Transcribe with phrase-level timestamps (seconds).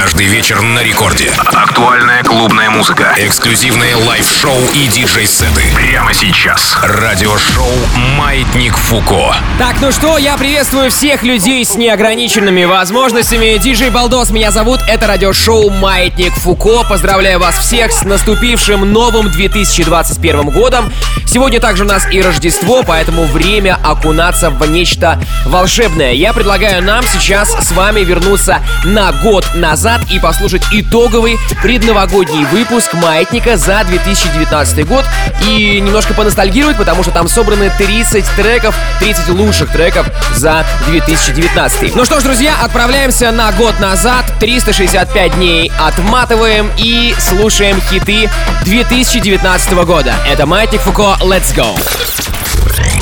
[0.00, 1.28] Каждый вечер на рекорде.
[1.38, 3.12] Актуальная клубная музыка.
[3.16, 5.60] Эксклюзивные лайв-шоу и диджей-сеты.
[5.74, 6.78] Прямо сейчас.
[6.80, 7.72] Радиошоу
[8.16, 9.34] «Маятник Фуко».
[9.58, 13.58] Так, ну что, я приветствую всех людей с неограниченными возможностями.
[13.58, 14.78] Диджей Балдос меня зовут.
[14.86, 16.84] Это радиошоу «Маятник Фуко».
[16.88, 20.92] Поздравляю вас всех с наступившим новым 2021 годом.
[21.26, 26.12] Сегодня также у нас и Рождество, поэтому время окунаться в нечто волшебное.
[26.12, 32.92] Я предлагаю нам сейчас с вами вернуться на год назад и послушать итоговый предновогодний выпуск
[32.94, 35.04] «Маятника» за 2019 год
[35.46, 41.94] и немножко поностальгировать, потому что там собраны 30 треков, 30 лучших треков за 2019.
[41.94, 48.30] Ну что ж, друзья, отправляемся на год назад, 365 дней отматываем и слушаем хиты
[48.64, 50.14] 2019 года.
[50.28, 51.78] Это «Маятник Фуко», let's go!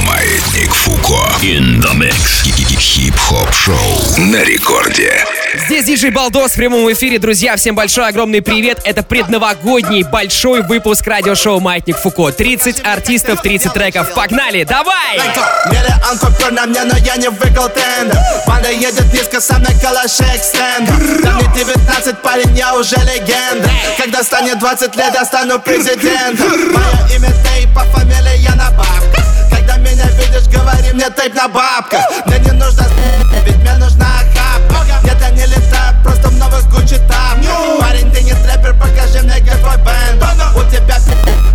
[0.07, 1.19] Маятник Фуко.
[1.43, 2.45] In the mix.
[2.79, 3.77] Хип-хоп шоу
[4.19, 5.46] на рекорде.
[5.65, 7.19] Здесь диджей Балдос в прямом эфире.
[7.19, 8.81] Друзья, всем большой огромный привет.
[8.85, 12.31] Это предновогодний большой выпуск радиошоу «Маятник Фуко».
[12.31, 14.13] 30 артистов, 30 треков.
[14.15, 15.19] Погнали, давай!
[15.67, 20.21] Миллион купюр на мне, но я не выиграл тендер Банда едет низко, со мной калаш
[20.21, 26.49] экстендер Да мне 19, парень, я уже легенда Когда станет 20 лет, я стану президентом
[26.73, 31.49] Мое имя Тейп, по фамилии я на бабках Когда меня видишь, говори мне тейп на
[31.49, 32.87] бабках Мне не нужно
[33.45, 34.16] ведь мне нужна
[36.77, 40.23] Гуччи тапках Парень, ты не трэпер, покажи мне, где твой бенд
[40.55, 40.99] У тебя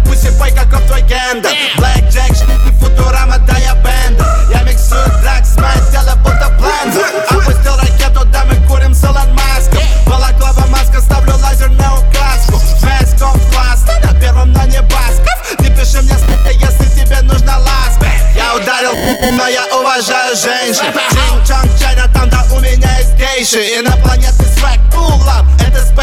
[0.05, 2.31] пусть бой, каков твой гендер Блэк Джек,
[2.67, 8.45] и Футурама, да я бендер Я миксую дракс, мое тело будто блендер Опустил ракету, да
[8.45, 9.83] мы курим с Илон Маском.
[10.05, 12.59] Балаклава маска, ставлю лазерную указку.
[12.81, 16.15] Веском классно, на первом на небасков Не пиши мне,
[16.53, 18.07] если тебе нужна ласка.
[18.35, 18.93] Я ударил,
[19.37, 20.93] но я уважаю женщин.
[21.11, 23.79] Чинг-чонг, Чайна, там, да у меня есть гейши.
[23.79, 24.50] Инопланетный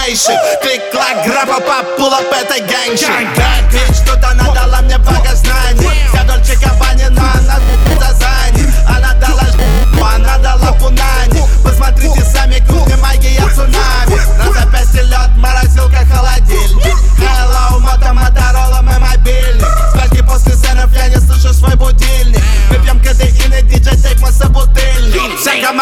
[0.08, 5.77] спейшип Клик-клак, грапа, пап, up, это гэнгшип Bad bitch, тут она дала мне богознание Вся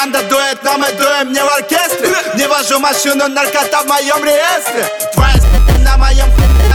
[0.06, 2.14] команда дует, но мы дуем не в оркестре.
[2.34, 4.84] Не вожу машину, наркота в моем реестре.
[5.12, 5.34] Твоя
[5.84, 6.26] на моем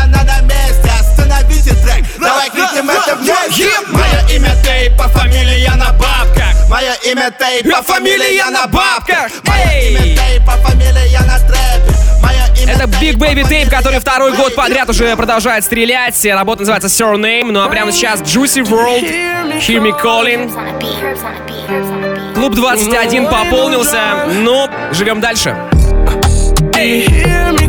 [0.02, 0.92] она на месте.
[1.00, 3.70] Остановите трек, давай крикнем это вместе.
[3.88, 6.70] Мое имя Тейп, по фамилии я на бабках.
[6.70, 9.32] Мое имя Тейп, по фамилии я на бабках.
[9.46, 11.92] Мое имя Тейп, по фамилии я на трэпе.
[12.68, 16.24] Это Big Baby Tape, который второй год подряд уже продолжает стрелять.
[16.26, 17.52] Работа называется Surname.
[17.52, 19.04] Ну а прямо сейчас Juicy World,
[19.60, 20.50] Hear Me Calling.
[22.42, 24.00] Клуб 21 пополнился.
[24.40, 25.56] Ну, живем дальше.
[26.74, 27.61] Do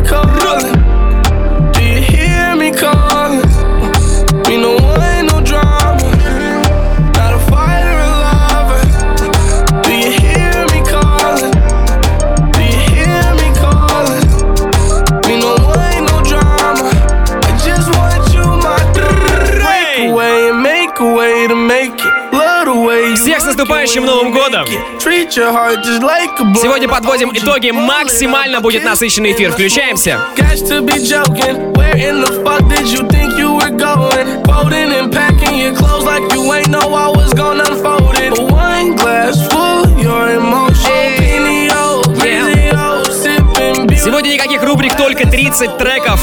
[37.61, 38.33] unfold it.
[38.51, 41.17] One glass full, your emotion.
[41.19, 43.99] Pinio, video, sipping beer.
[44.03, 46.19] Сегодня никаких рубрик, только 30 треков.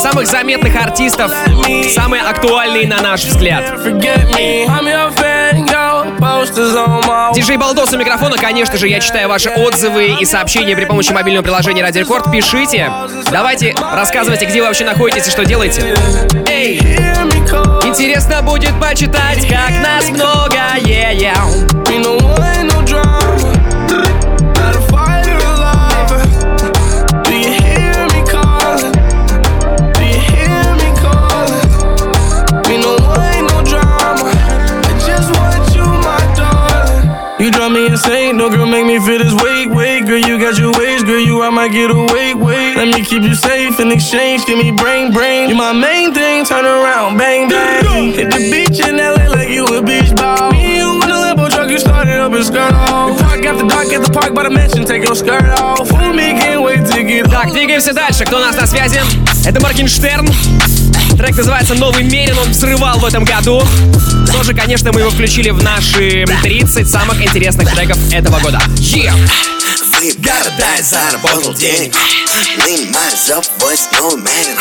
[0.00, 1.32] Самых заметных артистов,
[1.92, 3.64] самые актуальные на наш взгляд.
[7.34, 11.42] Диджей Балдос у микрофона, конечно же, я читаю ваши отзывы и сообщения при помощи мобильного
[11.42, 12.30] приложения Радио Рекорд.
[12.30, 12.90] Пишите.
[13.30, 15.94] Давайте, рассказывайте, где вы вообще находитесь и что делаете.
[16.48, 16.78] Эй,
[17.84, 21.82] интересно будет почитать, как нас много, yeah-yeah.
[21.86, 21.98] Me
[37.91, 40.17] You drive me insane, no girl make me feel this way, wait, girl.
[40.17, 41.19] You got your ways, girl.
[41.19, 42.77] You I might get away, wait.
[42.77, 44.45] Let me keep you safe in exchange.
[44.45, 45.49] Give me brain, brain.
[45.49, 46.45] You my main thing.
[46.45, 48.13] Turn around, bang, bang.
[48.13, 50.51] Hit the beach in LA like you a beach ball.
[50.51, 53.11] Me and you in the limbo truck, you started up and skirt off.
[53.11, 54.85] We park after dark at the park by the mansion.
[54.85, 55.89] Take your skirt off.
[55.89, 58.23] Fool me, can't wait to get Так, двигаемся дальше.
[58.23, 59.01] Кто у нас на связи?
[59.45, 60.25] Это Моргенштерн.
[61.16, 63.62] Трек называется «Новый Мерин», он взрывал в этом году.
[64.32, 68.60] Тоже, конечно, мы его включили в наши 30 самых интересных треков этого года.
[68.76, 69.12] Yeah!
[70.18, 71.94] Got a я заработал денег
[72.66, 74.56] Lean myself, voice no man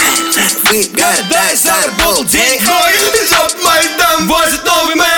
[0.71, 5.10] We got да, я заработал денег Жоп мой дом возит новый мэр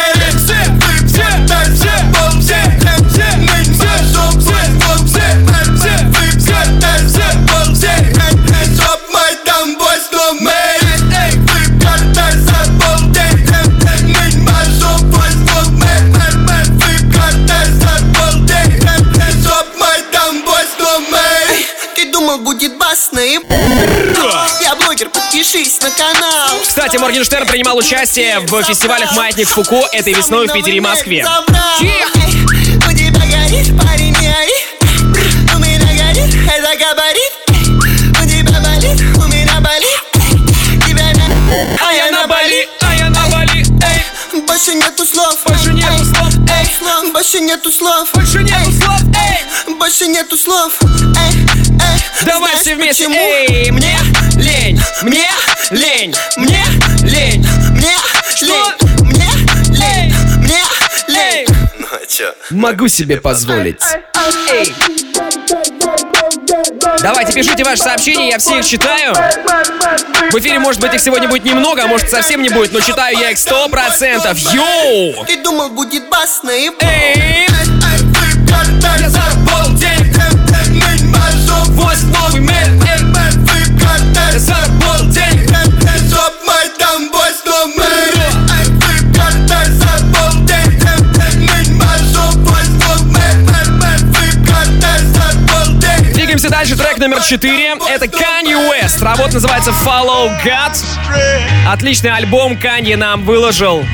[23.12, 26.60] на Я блогер, подпишись на канал.
[26.62, 31.25] Кстати, Моргенштерн принимал участие в фестивалях «Маятник Фуко» этой весной в Питере и Москве.
[31.25, 34.54] У тебя горит, парень, не ори
[35.56, 37.34] У меня горит, это габарит.
[38.22, 40.04] У тебя болит, у меня болит.
[40.88, 41.88] Тебя на...
[41.88, 46.34] А я на Бали а я на Бали, эй, Больше нету слов Больше нету слов,
[46.48, 49.74] эй, Больше нету слов больше нету слов, эй.
[49.75, 51.53] Больше нету слов эй
[52.25, 53.19] Давай все вместе, почему?
[53.19, 53.97] эй, мне
[54.35, 55.30] лень, мне
[55.71, 56.65] лень, мне
[57.03, 57.45] лень.
[57.74, 57.95] Мне
[58.41, 58.63] лень
[59.01, 59.27] Мне
[59.71, 60.63] лень Мне
[61.07, 61.47] лень
[61.77, 62.33] Ну а чё?
[62.51, 63.81] Могу себе позволить.
[64.51, 64.74] Эй.
[67.01, 69.13] Давайте пишите ваши сообщения, я все их читаю.
[69.13, 73.18] В эфире, может быть, их сегодня будет немного, а может совсем не будет, но читаю
[73.18, 74.38] я их сто процентов.
[74.53, 75.25] Йоу!
[75.25, 77.47] Ты думал будет бас на и Эй!
[79.00, 79.73] Я заработал
[84.33, 85.47] Я заработал денег
[86.44, 86.71] мой
[89.69, 90.80] заработал денег
[93.12, 93.30] Мы
[95.13, 97.74] заработал денег Двигаемся дальше, трек номер 4.
[97.89, 99.03] Это Kanye West.
[99.03, 100.75] Работа называется Follow God.
[101.68, 103.85] Отличный альбом Kanye нам выложил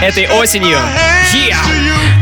[0.00, 0.78] этой осенью.
[1.34, 2.21] Yeah!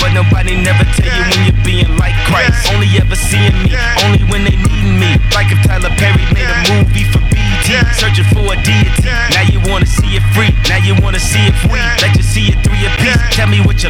[0.00, 2.72] But nobody never tell you when you're being like Christ.
[2.72, 3.72] Only ever seeing me,
[4.04, 5.10] only when they need me.
[5.32, 9.08] Like if Tyler Perry made a movie for BET, searching for a deity.
[9.32, 11.82] Now you wanna see it free, now you wanna see it free.
[12.02, 12.94] Let you see it what your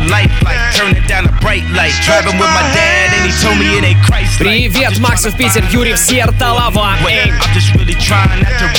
[0.06, 1.92] life like, turn it down a bright light.
[2.06, 4.70] Driving with my dad, and he told me it ain't Christ like.
[4.70, 5.96] Привет, Максов Питер, Юрий to
[7.74, 7.96] really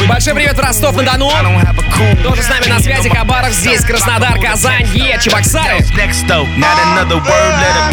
[0.08, 1.30] Большой привет в Ростов-на-Дону.
[2.24, 5.80] Тоже с нами на связи Хабаров, здесь Краснодар, Казань, Е, Чебоксары.
[5.96, 7.92] Next though, not another word, let a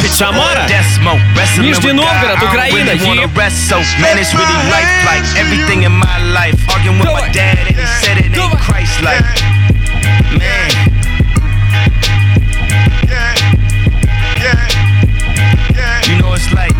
[16.39, 16.71] it's like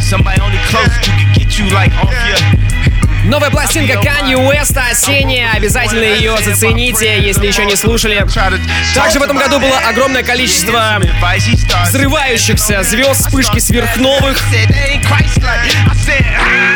[0.00, 2.67] somebody only close you can get you like off your
[3.28, 5.52] Новая пластинка Kanye West осенняя.
[5.52, 8.26] Обязательно ее зацените, если еще не слушали.
[8.94, 10.98] Также в этом году было огромное количество
[11.84, 14.38] взрывающихся звезд, вспышки сверхновых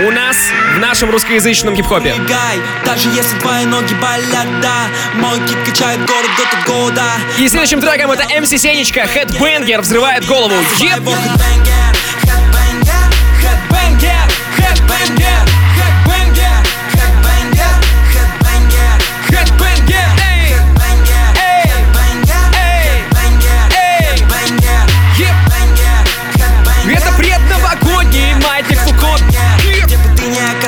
[0.05, 0.37] у нас
[0.75, 2.15] в нашем русскоязычном хип-хопе.
[2.29, 7.05] Гай, даже если твои ноги болят, да Мой кит качает город год от года
[7.39, 10.55] И следующим треком это MC Сенечка, Headbanger, взрывает голову.
[10.81, 11.03] Еп!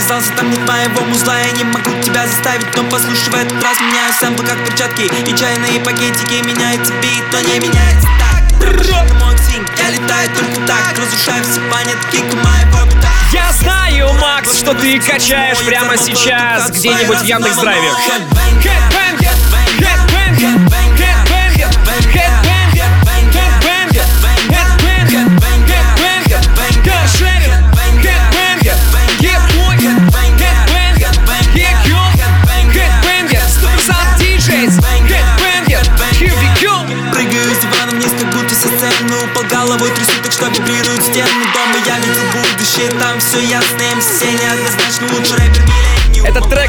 [0.05, 3.81] Оказался, там нет твоего музла Я не могу тебя заставить, но послушай в этот раз
[3.81, 8.43] Меняю сэмплы как перчатки и чайные пакетики Меняется бит, но не меняется так.
[8.61, 14.59] Это мой свинг, я летаю только так Разрушаю все планетки, моего бита Я знаю, Макс,
[14.59, 17.89] что ты качаешь прямо сейчас где-нибудь в Яндекс.Драйве.
[17.89, 19.04] Headbanger,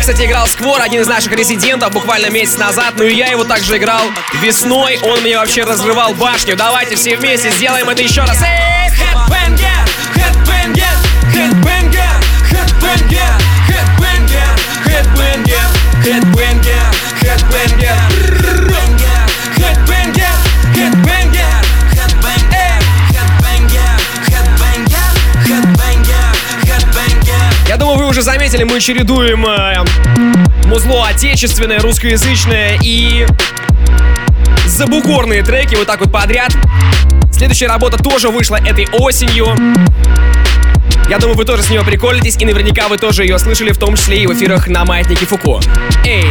[0.06, 2.94] кстати, играл Сквор, один из наших резидентов, буквально месяц назад.
[2.96, 4.04] Ну и я его также играл
[4.40, 5.00] весной.
[5.02, 6.56] Он мне вообще разрывал башню.
[6.56, 8.40] Давайте все вместе сделаем это еще раз.
[8.44, 8.75] Эй,
[28.34, 29.86] деле мы чередуем э,
[30.66, 33.26] музло отечественное, русскоязычное и
[34.66, 36.52] забугорные треки вот так вот подряд.
[37.32, 39.48] Следующая работа тоже вышла этой осенью.
[41.08, 43.96] Я думаю, вы тоже с нее приколитесь, и наверняка вы тоже ее слышали, в том
[43.96, 45.60] числе и в эфирах на Маятнике Фуко.
[46.04, 46.26] Эй!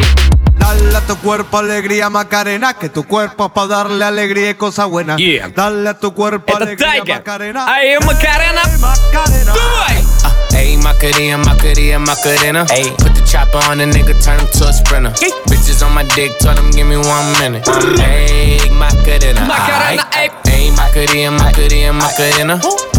[0.58, 5.16] Dale a tu cuerpo alegría Macarena, que tu cuerpo para darle alegría y cosa buena.
[5.16, 5.48] Yeah.
[5.54, 7.14] Dale a tu cuerpo Это alegría Тайга!
[7.16, 7.66] Macarena.
[7.68, 8.62] А я Макарена!
[8.80, 9.52] Macarena.
[9.54, 10.33] Давай!
[10.54, 12.64] Ayy, Macarena, Macarena, Macarena.
[12.70, 15.10] Ayy, put the chopper on the nigga, turn him to a sprinter.
[15.50, 17.66] Bitches on my dick, told him give me one minute.
[17.68, 19.40] Ay my Ayy, Macarena.
[19.44, 20.30] Ayy.
[20.46, 22.93] Ayy, Macarena, Macarena, Macarena.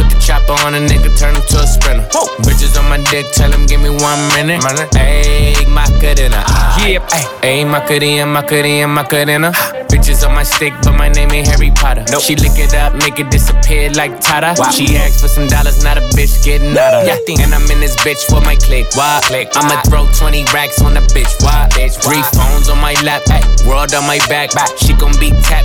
[0.46, 2.06] Put the chopper on a nigga, turn him to a sprinter.
[2.46, 4.62] Bitches on my dick, tell him give me one minute.
[4.94, 6.44] Ayy, Macarena.
[6.86, 7.10] Yep.
[7.42, 9.52] Ayy, Macarena, Macarena, Macarena.
[9.90, 12.04] Bitches on my stick, but my name ain't Harry Potter.
[12.12, 12.22] Nope.
[12.22, 14.56] She lick it up, make it disappear like Tata.
[14.72, 17.08] She asked for some dollars, not a bitch getting out of.
[17.08, 18.86] And I'm in this bitch for my click.
[18.96, 19.22] Why?
[19.24, 19.50] Click.
[19.56, 21.32] I'ma throw 20 racks on the bitch.
[21.42, 21.68] Why?
[21.72, 22.02] bitch?
[22.04, 24.52] Three phones on my lap, ay, world on my back.
[24.78, 25.65] She gon' be tapped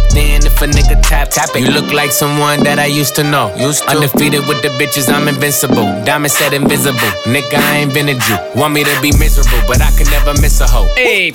[0.61, 1.61] if a nigga tap tap it.
[1.61, 3.55] You look like someone that I used to know.
[3.57, 3.91] Used to.
[3.91, 5.87] Undefeated with the bitches, I'm invincible.
[6.05, 7.11] Diamond said invisible.
[7.25, 8.37] Nigga, I ain't been a Jew.
[8.55, 10.89] Want me to be miserable, but I can never miss a hoe.
[10.97, 11.33] Ayy,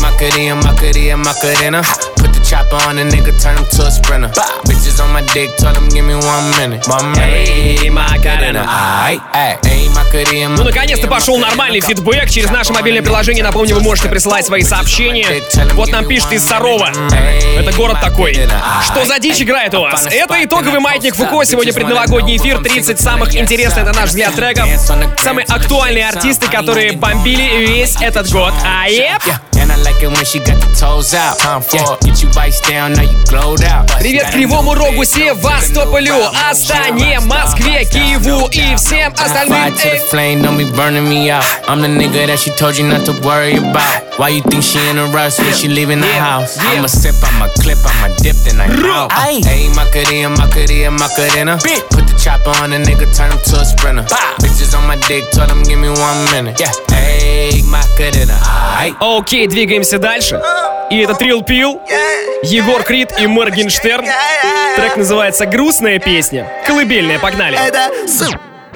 [0.00, 1.82] Macarena, Macarena, Macarena.
[2.16, 4.28] Put the chopper on a nigga, turn him to a sprinter.
[4.64, 6.86] Bitches on my dick, tell him give me one minute.
[6.88, 7.48] One minute.
[7.82, 8.64] Эй, Макарена!
[8.64, 9.58] Aight, ayy.
[9.64, 12.30] Ayy, Macarena, Ну, наконец-то пошел нормальный фидбэк.
[12.30, 15.26] Через наше мобильное приложение, напомню, вы можете присылать свои сообщения.
[15.74, 16.90] Вот нам пишет из Сарова.
[17.58, 18.34] Это город такой.
[18.84, 20.06] Что за дичь играет у вас?
[20.06, 21.44] Это итоговый маятник Фуко.
[21.44, 22.62] Сегодня предновогодний эфир.
[22.62, 24.68] 30 самых интересных, на наш взгляд, треков.
[25.18, 28.54] Самые актуальные артисты, которые бомбили весь этот год.
[28.64, 29.22] А еп!
[29.67, 31.39] And I like it when she got the toes out.
[31.39, 33.87] Time for get you vice down, now you glowed out.
[33.99, 36.15] Привет Кривому Рогу, Севастополю,
[36.49, 39.73] Астане, Москве, Киеву и всем Fire остальным.
[39.73, 41.43] to the Эй, flame, don't be burning me out.
[41.67, 44.03] I'm the nigga that she told you not to worry about.
[44.17, 46.57] Why you think she in a rush when she leaving the Yeah, house?
[46.57, 46.71] yeah.
[46.79, 49.11] I'ma sip, I'ma clip, I'ma dip, then I out.
[49.11, 51.57] Ayy, Macarena, Macarena, Macarena.
[51.89, 54.03] Put the chopper on a nigga, turn him to a sprinter.
[54.41, 56.59] Bitches on my dick, told him give me one minute.
[56.59, 58.33] Yeah, ayy, Macarena.
[58.77, 58.95] Aight.
[58.99, 60.40] Окей, двигаемся дальше.
[60.88, 61.80] И это Trill Pill,
[62.44, 64.06] Егор Крид и Моргенштерн.
[64.76, 66.46] Трек называется «Грустная песня».
[66.64, 67.58] Колыбельная, погнали.
[67.66, 67.90] Это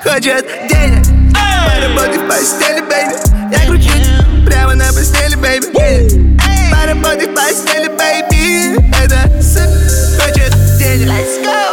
[0.03, 3.15] хочет денег Поработай в постели, baby
[3.53, 4.09] Я кручусь
[4.45, 6.37] прямо на постели, baby
[6.73, 8.75] Поработай в постели, бэйби
[9.05, 9.21] Это
[10.21, 11.09] хочет денег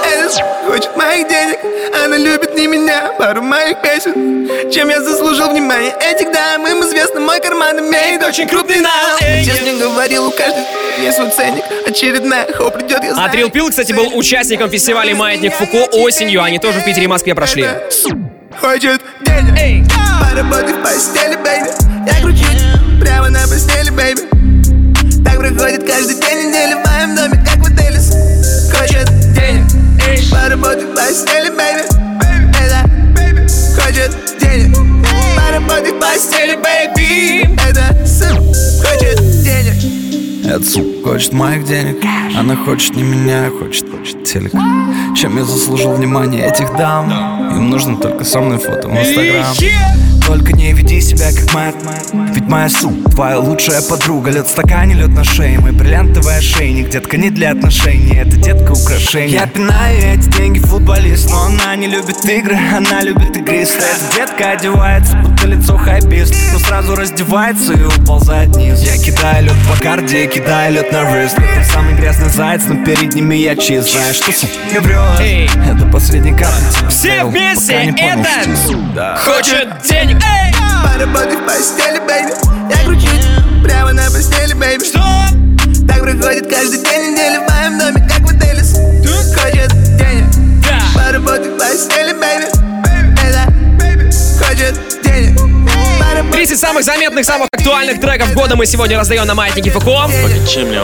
[0.06, 1.58] Это хочет моих денег
[2.06, 4.72] Она любит не меня, пару моих песен.
[4.72, 9.74] Чем я заслужил внимание этих дам Им известно, мой карман имеет очень крупный навык Честно
[9.80, 10.66] говорил, у каждого
[11.00, 15.16] есть свой ценник Очередная хоп придет, я А знаю Трил Пил, кстати, был участником фестиваля
[15.16, 16.44] «Маятник Фуко» осенью.
[16.44, 17.68] Они тоже в Питере и Москве прошли.
[18.60, 19.88] Хочет денег.
[20.20, 21.70] Поработай в постели, бэйби.
[22.08, 22.64] Я кручусь
[23.00, 24.22] прямо на постели, baby.
[25.24, 28.00] Так проходит каждый день недели в моем доме, как в отеле.
[28.76, 29.66] Хочет денег.
[30.32, 31.49] Поработай в постели,
[36.20, 40.46] постели, baby Это сын хочет денег.
[40.46, 42.04] Эта сука хочет моих денег.
[42.38, 44.52] Она хочет не меня, а хочет, хочет телек.
[45.16, 47.10] Чем я заслужил внимание этих дам?
[47.56, 49.56] Им нужно только со мной фото в инстаграм.
[50.28, 51.54] Только не веди себя как
[52.14, 54.32] Ведь моя су, твоя лучшая подруга.
[54.32, 55.60] Лед в стакане, лед на шее.
[55.60, 56.90] Мой бриллиантовый ошейник.
[56.90, 59.40] Детка не для отношений, это детка украшение.
[59.40, 64.52] Я пинаю эти деньги футболист Но она не любит игры, она любит игристые Эта детка
[64.52, 66.34] одевается, будто лицо хайпист.
[66.54, 68.82] Но сразу раздевается и уползает вниз.
[68.82, 73.14] Я кидаю лед по карде, кидаю лед на рыст Это самый грязный заяц, но перед
[73.14, 73.92] ними я чист.
[73.92, 75.50] Знаешь, что сука не врет Эй.
[75.70, 80.18] Это последний капля Все вместе, это хочет денег.
[80.24, 80.69] Эй!
[80.84, 82.34] Поработай в постели, baby
[82.70, 83.26] Я кручусь
[83.64, 85.00] прямо на постели, baby Что?
[85.88, 88.62] Так проходит каждый день недели в моем доме, как в отеле
[89.36, 90.26] Хочет денег
[90.64, 90.80] Да.
[90.96, 92.46] Поработай в постели, бэйби
[93.22, 93.52] Это
[94.44, 95.40] хочет денег
[96.00, 100.10] Поработай 30 самых заметных, самых актуальных треков года мы сегодня раздаем на Маятнике Фуко.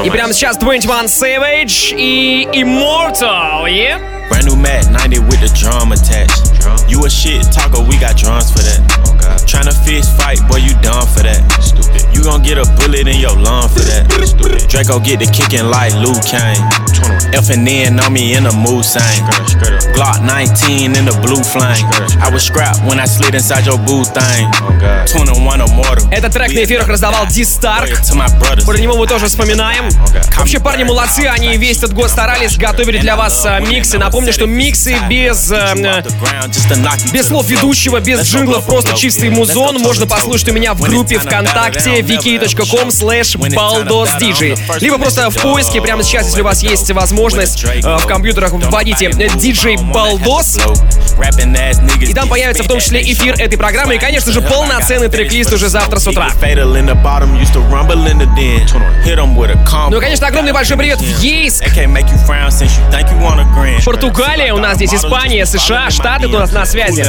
[0.03, 3.99] И прямо сейчас 21 Savage и Immortal, yeah?
[4.29, 6.89] Brand new Mac 90 with the drum attached.
[6.89, 9.14] You a shit talker, we got drums for that.
[9.45, 11.41] Tryna fist fight, boy, you done for that.
[11.61, 12.04] Stupid.
[12.15, 14.07] You gon' get a bullet in your lung for that.
[14.69, 16.63] Draco get the kicking like Luke Kane.
[17.35, 19.19] F and N on me in the mood sang.
[19.91, 21.83] Glock 19 in the blue flame.
[22.23, 24.47] I was scrapped when I slid inside your boo thing.
[25.11, 26.07] 21 immortal.
[26.09, 27.89] Этот трек на эфирах раздавал Ди Старк.
[28.65, 29.89] Про него мы тоже вспоминаем.
[30.37, 33.97] Вообще, парни молодцы, они весь этот год старались, готовили для вас а, миксы.
[33.97, 35.73] Напомню, что миксы без, а,
[37.11, 42.04] без слов ведущего, без джинглов, просто чистый музон можно послушать у меня в группе ВКонтакте
[42.05, 44.79] wiki.com slash baldosdj.
[44.81, 49.07] Либо просто в поиске прямо сейчас, если у вас есть возможность, э, в компьютерах вводите
[49.07, 50.59] DJ Baldos.
[52.09, 53.95] И там появится в том числе эфир этой программы.
[53.95, 56.29] И, конечно же, полноценный трек-лист уже завтра с утра.
[59.91, 61.63] Ну и, конечно, огромный большой привет в Ейск.
[63.85, 67.01] Португалия, у нас здесь Испания, США, Штаты у нас на связи.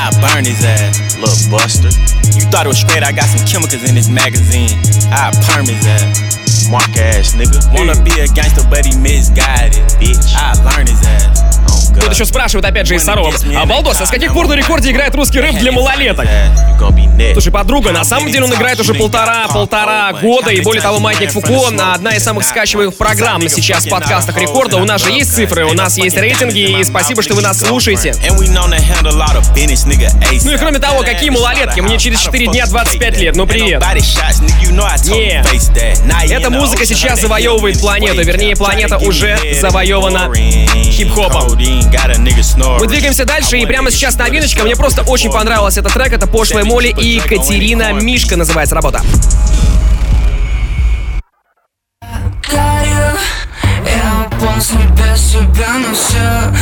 [0.00, 1.92] I burn his ass, little buster.
[2.32, 4.72] You thought it was straight, I got some chemicals in this magazine.
[5.12, 6.72] I perm his ass.
[6.72, 7.60] Mark ass nigga.
[7.76, 10.32] Wanna be a gangster, but he misguided, bitch.
[10.32, 11.49] I learn his ass.
[12.00, 13.32] Тут еще спрашивают опять же из Сарова.
[13.56, 16.26] А Балдос, а с каких пор на рекорде играет русский рэп для малолеток?
[17.32, 21.50] Слушай, подруга, на самом деле он играет уже полтора-полтора года, и более того, Маятник Фуко
[21.94, 24.76] одна из самых скачиваемых программ сейчас в подкастах рекорда.
[24.78, 28.14] У нас же есть цифры, у нас есть рейтинги, и спасибо, что вы нас слушаете.
[30.44, 31.80] Ну и кроме того, какие малолетки?
[31.80, 33.80] Мне через 4 дня 25 лет, ну привет.
[35.10, 35.42] Не,
[36.32, 41.58] эта музыка сейчас завоевывает планету, вернее, планета уже завоевана хип-хопом.
[42.80, 44.62] Мы двигаемся дальше, и прямо сейчас новиночка.
[44.62, 46.12] Мне просто очень понравился этот трек.
[46.12, 49.02] Это Пошлая Молли и Катерина Мишка называется работа.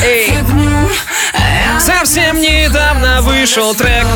[0.05, 0.33] Эй.
[1.81, 4.07] Совсем недавно вышел трек.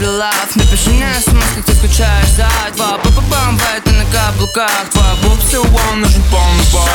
[0.00, 2.98] Люблю лав Напиши мне смс, как ты скучаешь за два.
[2.98, 6.88] Па-па-бам, это на каблуках Твой бубсы, он нужен полный бок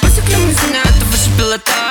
[0.00, 1.81] Посекли мы за это выше пилотаж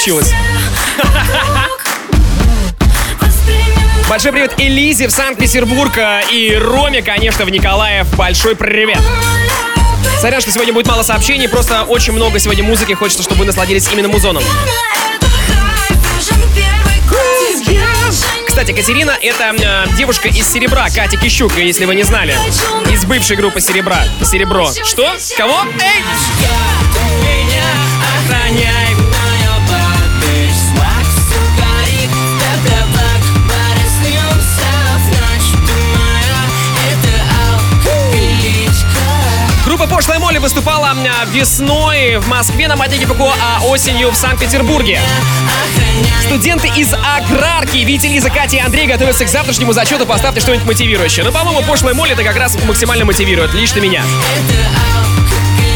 [0.00, 0.32] получилось.
[4.08, 5.92] Большой привет Элизе в Санкт-Петербург
[6.32, 8.06] и Роме, конечно, в Николаев.
[8.16, 8.98] Большой привет.
[10.18, 13.88] Сорян, что сегодня будет мало сообщений, просто очень много сегодня музыки, хочется, чтобы вы насладились
[13.92, 14.42] именно музоном.
[18.46, 22.34] Кстати, Катерина— это э, девушка из Серебра, Катя Кищук, если вы не знали.
[22.90, 24.02] Из бывшей группы Серебра.
[24.24, 24.70] Серебро.
[24.82, 25.14] Что?
[25.36, 25.60] Кого?
[25.78, 26.02] Эй!
[28.24, 28.89] Охраняй.
[28.89, 28.89] Группа
[39.90, 40.94] Пошлая Молли выступала
[41.26, 45.00] весной в Москве на Матике Фуко, а осенью в Санкт-Петербурге.
[46.22, 50.06] Студенты из аграрки Витя, Лиза, Катя и Андрей готовятся к завтрашнему зачету.
[50.06, 51.24] Поставьте что-нибудь мотивирующее.
[51.24, 53.52] Но, по-моему, Пошлая Молли это как раз максимально мотивирует.
[53.52, 54.02] Лично меня.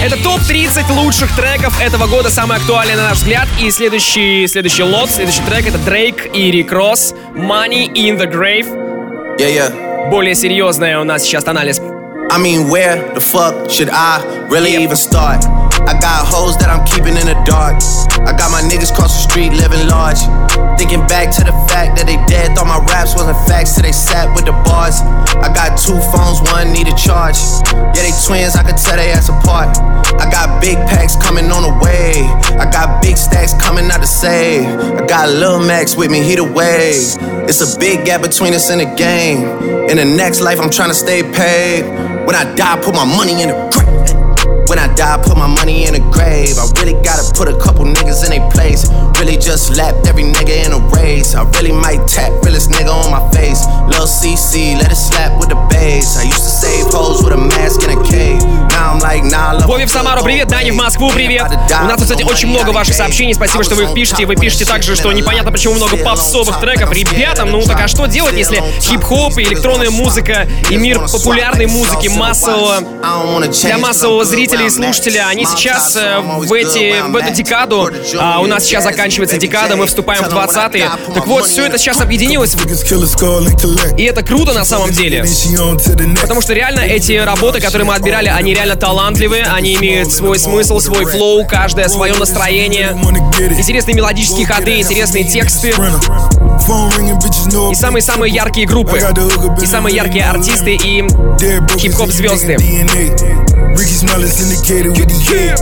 [0.03, 3.49] Это топ-30 лучших треков этого года, самый актуальный на наш взгляд.
[3.61, 9.39] И следующий, следующий лот, следующий трек это Дрейк и Рик Росс «Money in the Grave».
[9.39, 10.11] Yeah, yeah.
[10.11, 11.81] Более серьезная у нас сейчас анализ.
[12.31, 15.45] I mean, where the fuck should I really even start?
[15.85, 17.77] I got hoes that I'm keeping in the dark.
[18.25, 20.19] I got my niggas cross the street living large.
[20.81, 23.93] Thinking back to the fact that they dead, thought my raps wasn't facts, till they
[23.93, 25.05] sat with the bars.
[25.45, 27.39] I got two phones, one need a charge.
[27.95, 29.77] Yeah, they twins, I could tell they ass apart.
[30.19, 30.27] I
[30.65, 32.25] big packs coming on the way.
[32.57, 34.65] I got big stacks coming out to save.
[34.65, 37.05] I got Lil Max with me, he the wave.
[37.47, 39.45] It's a big gap between us in the game.
[39.91, 41.83] In the next life, I'm trying to stay paid.
[42.27, 44.14] When I die, I put my money in the grave.
[44.69, 46.57] When I die, put my money in a grave.
[46.59, 48.89] I really gotta put a couple niggas in their place.
[49.21, 51.35] Really just lapped every nigga in a race.
[51.35, 53.61] I really might tap realest nigga on my face.
[53.89, 56.17] Lil CC, let it slap with the bass.
[56.17, 58.43] I used to save hoes with a mask in a cave.
[58.75, 61.51] Now I'm like, nah, I love Вове в Самару привет, Дани в Москву привет.
[61.51, 64.27] У нас, кстати, очень много ваших сообщений, спасибо, что вы их пишете.
[64.27, 66.91] Вы пишете также, что непонятно, почему много попсовых треков.
[66.93, 72.09] Ребятам, ну так а что делать, если хип-хоп и электронная музыка и мир популярной музыки
[72.09, 72.81] массового
[73.63, 78.47] для массового зрителя и слушателя, они сейчас э, в, эти, в эту декаду, а у
[78.47, 80.91] нас сейчас заканчивается декада, мы вступаем в 20-е.
[81.15, 82.55] Так вот, все это сейчас объединилось.
[83.97, 85.25] И это круто на самом деле.
[86.21, 90.81] Потому что реально эти работы, которые мы отбирали, они реально талантливые, они имеют свой смысл,
[90.81, 92.97] свой флоу, каждое свое настроение.
[93.57, 95.75] Интересные мелодические ходы, интересные тексты.
[97.71, 99.01] И самые-самые яркие группы.
[99.61, 101.03] И самые яркие артисты и
[101.79, 102.57] хип-хоп звезды.
[103.74, 105.60] Ricky Smile is indicated with the hit.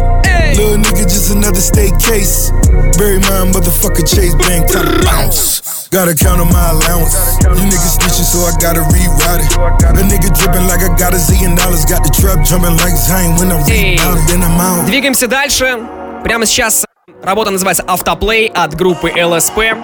[0.58, 2.52] Little nigga, just another state case.
[2.98, 5.88] Bury my motherfucker Chase Bank, time to bounce.
[5.90, 7.16] Gotta count on my allowance.
[7.44, 9.52] You niggas snitching, so I gotta rewrite it.
[9.86, 11.86] A nigga dripping like I got a zillion dollars.
[11.86, 14.86] Got the trap jumping like Zayn when I'm rebounded, then I'm out.
[14.86, 15.80] Двигаемся дальше.
[16.24, 16.86] Прямо сейчас
[17.24, 19.78] работа называется Автоплей от группы LSP.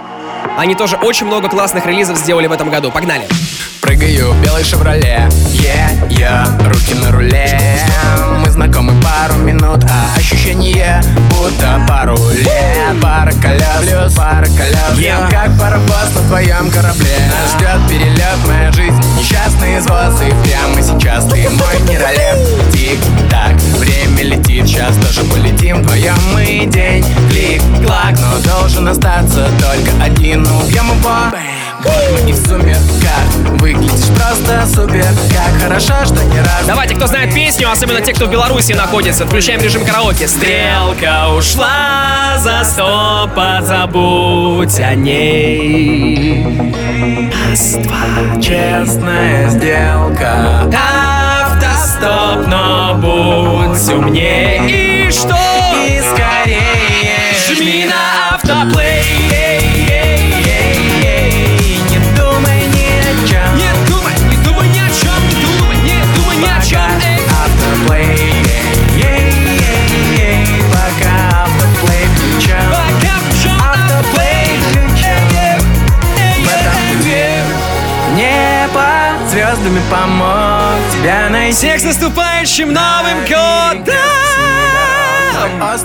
[0.56, 2.90] Они тоже очень много классных релизов сделали в этом году.
[2.90, 3.28] Погнали.
[3.80, 7.58] Прыгаю в белый шевроле Yeah, yeah, руки на руле.
[8.44, 13.00] Мы знакомы пару минут, а ощущение будто пару лет.
[13.00, 14.98] Пара колес, плюс пара колес.
[14.98, 15.30] Yeah.
[15.30, 17.16] Как паровоз на твоем корабле.
[17.28, 22.38] Нас ждет перелет, моя жизнь Несчастный извоз И прямо сейчас ты мой миролет
[22.72, 26.14] Тик-так, время летит Сейчас тоже полетим вдвоем.
[26.32, 27.04] Мы день
[27.78, 31.10] Клик-клак, но должен остаться только один Убьем его
[32.10, 35.06] мы и в сумерках Выглядишь просто супер.
[35.30, 36.64] Как хорошо, что не раз.
[36.66, 40.26] Давайте, кто знает песню, особенно те, кто в Беларуси находится, включаем режим караоке.
[40.26, 46.44] Стрелка ушла за сто, позабудь о ней.
[47.48, 50.68] Раз-два, Честная сделка.
[51.42, 55.06] Автостоп, но будь умнее.
[55.06, 55.36] И что?
[55.86, 56.00] И
[79.58, 83.94] звездами помог тебя найти Всех с наступающим Новым Годом!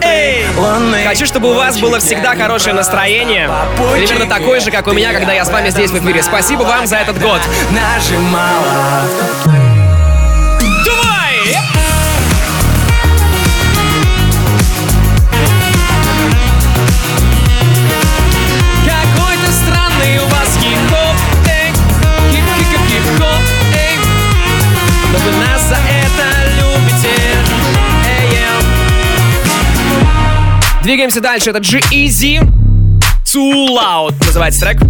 [0.02, 0.46] Эй!
[1.06, 3.50] Хочу, чтобы у вас было всегда хорошее настроение.
[3.94, 6.22] Примерно такое же, как у меня, когда я с вами здесь в эфире.
[6.22, 7.42] Спасибо вам за этот год.
[7.72, 9.04] Нажимала
[30.84, 32.42] Двигаемся дальше, это G-Eazy
[33.26, 34.82] Too Loud называется трек.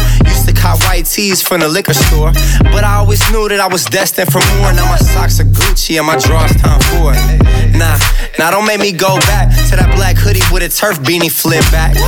[0.63, 2.31] cop white tees from the liquor store.
[2.71, 4.71] But I always knew that I was destined for more.
[4.73, 7.21] Now my socks are Gucci and my drawers time for it.
[7.75, 7.99] Nah,
[8.39, 11.67] now don't make me go back to that black hoodie with a turf beanie flip
[11.75, 11.99] back.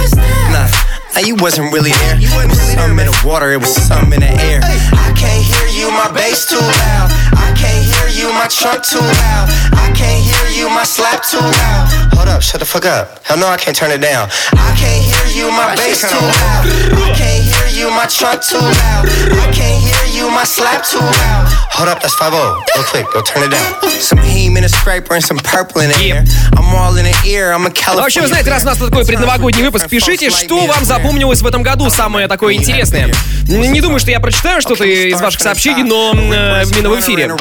[0.55, 0.71] Nah.
[1.15, 2.19] Now you wasn't really there.
[2.19, 4.63] It was something in the water, it was something in the air.
[4.63, 7.11] I can't hear you, my bass too loud.
[7.35, 9.47] I can't hear you, my trunk too loud.
[9.79, 12.14] I can't hear you, my slap too loud.
[12.15, 13.25] Hold up, shut the fuck up.
[13.25, 14.31] Hell no, I can't turn it down.
[14.53, 16.65] I can't hear you, my bass too loud.
[16.95, 19.05] I can't hear you, my trunk too loud.
[19.43, 21.65] I can't hear you, my slap too loud.
[21.75, 23.91] Hold up, that's 5 Real quick, go turn it down.
[24.01, 26.25] Some heme in a scraper and some purple in air.
[26.57, 28.07] I'm all in the ear, I'm a California.
[28.07, 31.63] общем, вы знаете, раз у нас такой предновогодний выпуск, пишите, что вам запомнилось в этом
[31.63, 33.13] году самое такое интересное.
[33.49, 37.37] Не думаю, что я прочитаю что-то из ваших сообщений, но э, именно в эфире.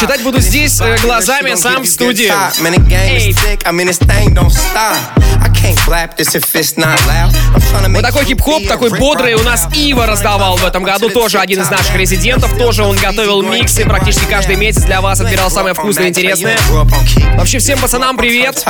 [0.00, 2.32] Читать буду здесь э, глазами, сам в студии.
[2.92, 3.34] Эй,
[7.94, 9.34] Вот такой хип-хоп, такой бодрый.
[9.34, 12.56] У нас Ива раздавал в этом году, тоже один из наших резидентов.
[12.58, 16.56] Тоже он готовил миксы практически каждый месяц для вас, отбирал самое вкусное и интересное.
[17.36, 18.62] Вообще всем пацанам привет.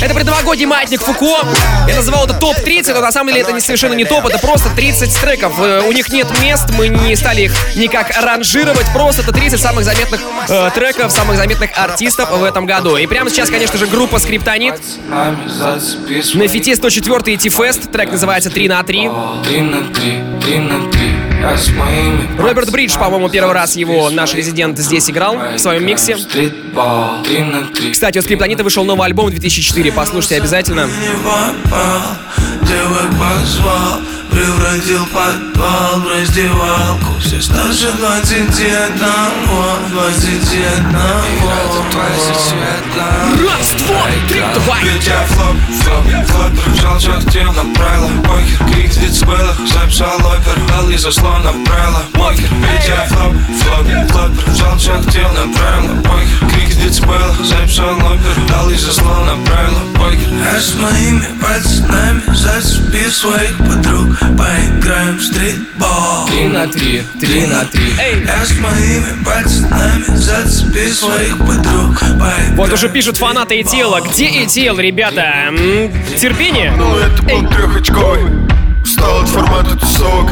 [0.00, 1.38] Это предновогодний маятник Фуко.
[1.88, 4.70] Я называл это топ-30, но на самом деле это не совершенно не топ, это просто
[4.74, 5.54] 30 треков.
[5.60, 9.84] Э, У них нет мест, мы не стали их никак ранжировать, просто это 30 самых
[9.84, 12.96] заметных э, треков, самых заметных артистов в этом году.
[12.96, 14.80] И прямо сейчас, конечно же, группа Скриптонит.
[16.34, 19.10] На фите 104 и T-Fest, трек называется 3 на 3.
[19.44, 21.06] 3 на 3, 3 на 3
[22.38, 26.16] Роберт Бридж, по-моему, первый раз его наш резидент здесь играл в своем миксе.
[27.92, 30.88] Кстати, у Скриптонита вышел новый альбом 2004, послушайте обязательно.
[34.36, 37.18] Превратил подвал в раздевалку.
[37.20, 38.98] Все старше 21,
[39.90, 40.96] 21
[43.48, 44.84] Раз, два, три, давай!
[45.06, 50.58] Я флоп, флоп, флоп, прижал чертил, направила Покер, крик в децибелах, записал опер.
[50.68, 52.50] Дал и заслон направила Покер,
[52.86, 58.46] я флоп, флоп, флоп, прижал чертил, направила Покер, крик в децибелах, записал опер.
[58.48, 60.28] Дал и заслон направила Покер.
[60.54, 66.26] А с моими пацанами зацепи своих подруг Поиграем в стритбол.
[66.28, 67.92] Три на три, три на три.
[68.26, 72.02] Я с моими пацанами зацепи своих подруг.
[72.56, 74.00] Вот уже пишут фанаты Этела.
[74.00, 75.52] Где Этел, ребята?
[76.18, 76.72] Терпение?
[76.76, 78.22] Ну, это был трехочковый.
[78.82, 80.30] Устал от формата тусовок.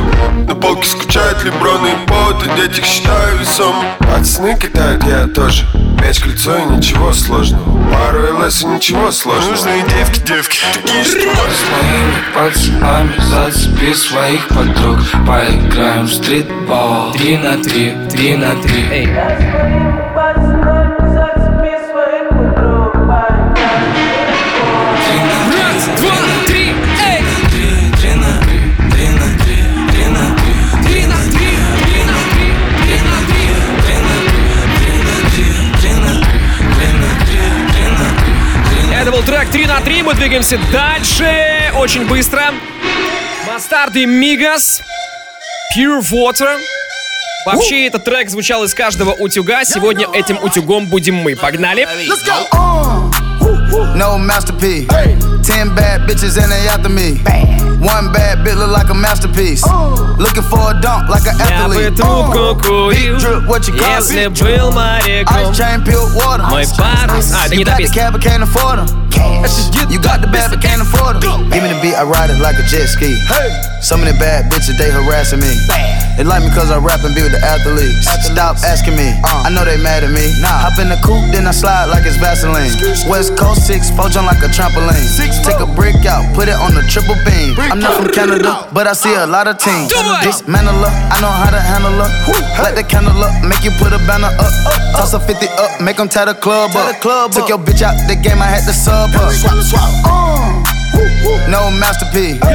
[0.48, 3.74] На полке скучают леброны и поводы Дети их считаю весом.
[3.98, 5.64] Пацаны кидают, я тоже
[6.00, 7.92] Мяч, кольцо и ничего сложного.
[7.92, 9.50] Пару ЛС и ничего сложного.
[9.50, 10.58] Нужные девки, девки.
[10.74, 14.98] Такие, что С моими пацанами зацепи своих подруг.
[15.26, 17.12] Поиграем в стритбол.
[17.12, 18.84] Три на три, три на три.
[18.90, 19.08] Эй.
[39.54, 42.42] 3 на 3, мы двигаемся дальше очень быстро.
[43.46, 44.82] Бастарды Мигас,
[45.76, 46.58] Pure Water.
[47.46, 49.64] Вообще, этот трек звучал из каждого утюга.
[49.64, 51.36] Сегодня этим утюгом будем мы.
[51.36, 51.86] Погнали!
[53.94, 54.88] No masterpiece.
[55.46, 57.14] Ten bad bitches and they after me.
[57.80, 59.62] One bad bitch look like a masterpiece.
[60.18, 61.96] Looking for a dunk like an Я бы athlete.
[61.96, 65.36] трубку курил, Big drip, what you если был моряком.
[65.36, 66.50] Ice chain, pure water.
[66.50, 67.32] Мой парус...
[67.32, 67.76] А, это не та
[69.14, 69.70] cash.
[69.88, 71.22] You got the bag but can't afford it.
[71.22, 73.14] Give me the beat, I ride it like a jet ski.
[73.30, 73.48] Hey.
[73.78, 75.54] Some of the bad bitches, they harassing me.
[76.16, 78.06] They like me cause I rap and be with the athletes.
[78.26, 80.30] Stop asking me, I know they mad at me.
[80.46, 82.70] Hop in the coupe, then I slide like it's Vaseline.
[83.10, 85.04] West Coast 6, four jump like a trampoline.
[85.04, 87.58] Six, Take a brick out, put it on the triple beam.
[87.58, 89.90] I'm not from Canada, but I see a lot of teams.
[90.22, 92.10] Dismantle her, I know how to handle her.
[92.30, 92.62] Hey.
[92.62, 94.54] Light the candle up, make you put a banner up.
[94.70, 94.80] up.
[94.94, 96.94] Toss a 50 up, make them tie the club up.
[96.94, 99.30] The club Took your bitch out the game, I had to sub rub her.
[99.32, 100.04] Swap, swap.
[100.04, 100.33] Uh.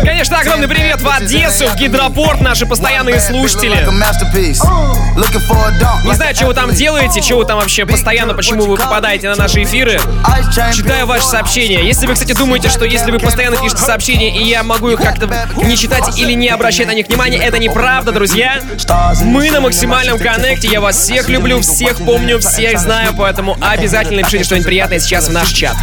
[0.04, 3.76] Конечно, огромный привет в Одессу, в Гидропорт, наши постоянные слушатели.
[6.06, 9.36] Не знаю, что вы там делаете, чего вы там вообще постоянно, почему вы попадаете на
[9.36, 10.00] наши эфиры.
[10.74, 11.86] Читаю ваши сообщения.
[11.86, 15.30] Если вы, кстати, думаете, что если вы постоянно пишете сообщения, и я могу их как-то
[15.64, 18.60] не читать или не обращать на них внимания, это неправда, друзья.
[19.24, 24.44] Мы на максимальном коннекте, я вас всех люблю, всех помню, всех знаю, поэтому обязательно пишите
[24.44, 25.76] что-нибудь приятное сейчас в наш чат.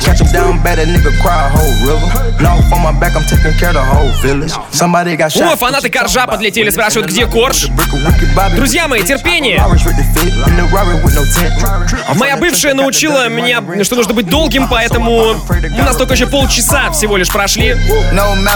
[0.00, 2.08] Catch him down bad, that nigga cry a whole river.
[2.42, 4.52] No, for my back, I'm taking care of the whole village.
[4.70, 5.52] Somebody got shot.
[5.52, 7.68] О, фанаты Коржа подлетели, спрашивают, где Корж.
[8.54, 9.62] Друзья мои, терпение.
[12.14, 17.16] Моя бывшая научила меня, что нужно быть долгим, поэтому у нас только еще полчаса всего
[17.16, 17.76] лишь прошли.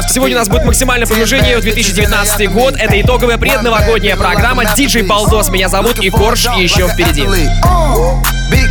[0.08, 2.76] Сегодня у нас будет максимальное погружение в 2019 год.
[2.78, 4.64] Это итоговая предновогодняя программа.
[4.74, 7.26] Диджей Балдос меня зовут, и Корж еще впереди.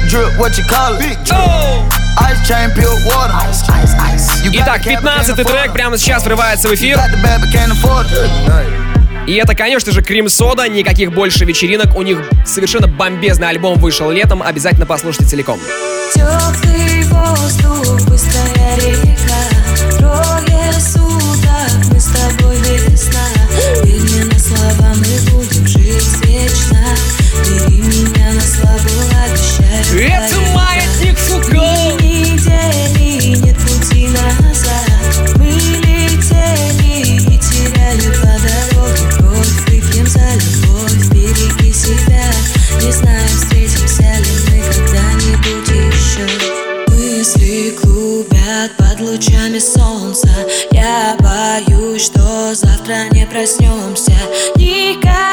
[0.10, 1.18] Big drip, what you call it?
[2.18, 3.34] Ice chain, pure water.
[4.54, 7.00] Итак, 15 трек прямо сейчас врывается в эфир.
[9.28, 11.96] И это, конечно же, Крим Сода, никаких больше вечеринок.
[11.96, 14.42] У них совершенно бомбезный альбом вышел летом.
[14.42, 15.60] Обязательно послушайте целиком.
[16.14, 23.28] Теплый воздух, быстрая река Трое суток, мы с тобой весна
[23.84, 26.80] Верь мне на слова, мы будем жить вечно
[27.46, 28.42] Бери меня на
[28.80, 29.19] обещаю
[29.92, 31.80] Это маятник Фуко!
[49.00, 50.30] Лучами солнца
[50.72, 54.14] Я боюсь, что завтра не проснемся
[54.56, 55.29] Никаких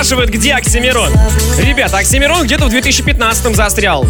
[0.00, 1.12] Оксимирон.
[1.58, 4.06] Ребята, Оксимирон где-то в 2015-м застрял.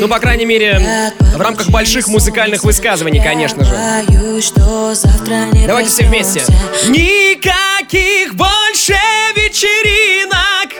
[0.00, 3.74] Ну, по крайней мере, в рамках больших музыкальных высказываний, конечно же.
[5.66, 6.42] Давайте все вместе.
[6.86, 8.94] Никаких больше
[9.34, 10.75] вечеринок.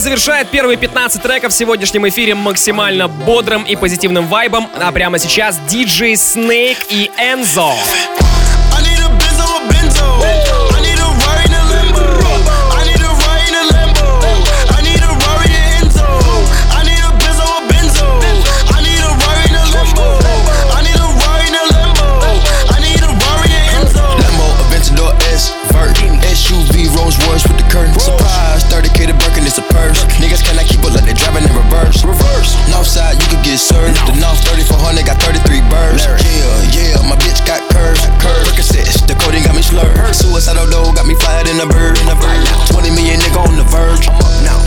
[0.00, 4.66] Завершает первые 15 треков в сегодняшнем эфире максимально бодрым и позитивным вайбом.
[4.80, 7.74] А прямо сейчас диджей Snake и Энзо.
[29.70, 30.04] Purse.
[30.20, 32.04] Niggas cannot keep up like they driving in reverse.
[32.04, 32.54] Reverse.
[32.70, 33.96] Northside, you could get served.
[34.06, 36.04] The North 3400 got 33 birds.
[36.04, 38.04] Yeah, yeah, my bitch got curves.
[38.20, 38.50] Curves.
[38.52, 39.98] Percocets, the coding got me slurred.
[40.14, 41.98] Suicidal dough got me flyer than a bird.
[42.70, 44.06] 20 million nigga on the verge.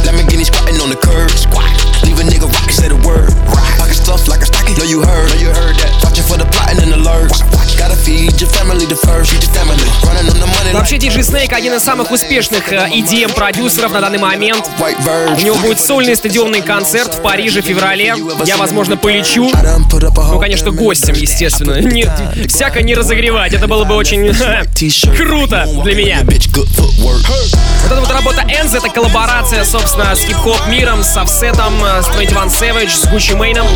[0.04, 1.32] Lamborghini squatting on the curb.
[1.32, 1.64] Squat.
[2.04, 3.32] Leave a nigga rock, say the word.
[3.80, 4.76] Pocket stuff like a stocking.
[4.76, 5.30] Know you heard.
[5.32, 5.96] Know you heard that.
[6.04, 7.40] Watching for the plotting and the lurch.
[7.80, 9.32] Gotta feed your family the first.
[9.32, 9.80] Feed your family.
[10.04, 10.74] Running on the money.
[10.74, 14.70] Вообще, диджей Snake один из самых успешных э, EDM-продюсеров на данный момент.
[14.80, 18.16] У него будет сольный стадионный концерт в Париже в феврале.
[18.46, 19.50] Я, возможно, полечу.
[19.52, 21.80] Ну, конечно, гостем, естественно.
[21.80, 22.10] Не,
[22.48, 23.54] всяко не разогревать.
[23.54, 24.33] Это было бы очень
[25.18, 26.20] круто для меня.
[27.84, 32.08] Вот эта вот работа Энз, это коллаборация, собственно, с хип-хоп миром, с Офсетом, э, с
[32.08, 33.68] 21 Savage, с Гуччи Мейном.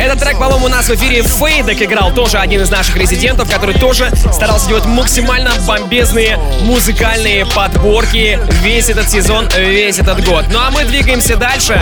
[0.00, 3.74] Этот трек, по-моему, у нас в эфире Фейдек играл, тоже один из наших резидентов, который
[3.74, 10.46] тоже старался делать максимально бомбезные музыкальные подборки весь этот сезон, весь этот год.
[10.50, 11.78] Ну а мы двигаемся дальше.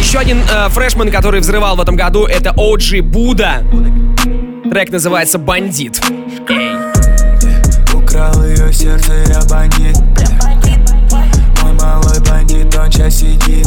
[0.00, 3.62] Еще один э, фрешман, который взрывал в этом году, это OG Буда.
[4.68, 6.00] Трек называется «Бандит».
[7.94, 9.96] Украл ее сердце, я бандит
[11.62, 13.66] Мой малой бандит, он сейчас сидит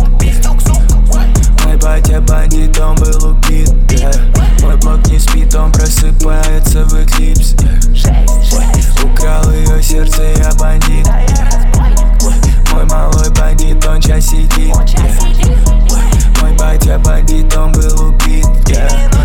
[1.79, 4.61] Мой батя бандит, он был убит yeah.
[4.61, 9.03] Мой блок не спит, он просыпается в эклипс yeah.
[9.03, 11.07] Украл ее сердце, я бандит
[12.73, 16.41] Мой малой бандит, он сидит yeah.
[16.41, 19.18] Мой батя бандит, он был убит yeah.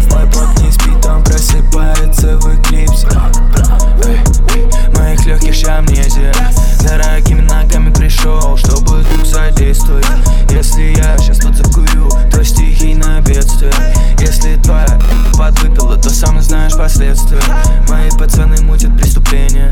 [16.95, 17.41] Последствия.
[17.89, 19.69] Мои пацаны мутят преступления.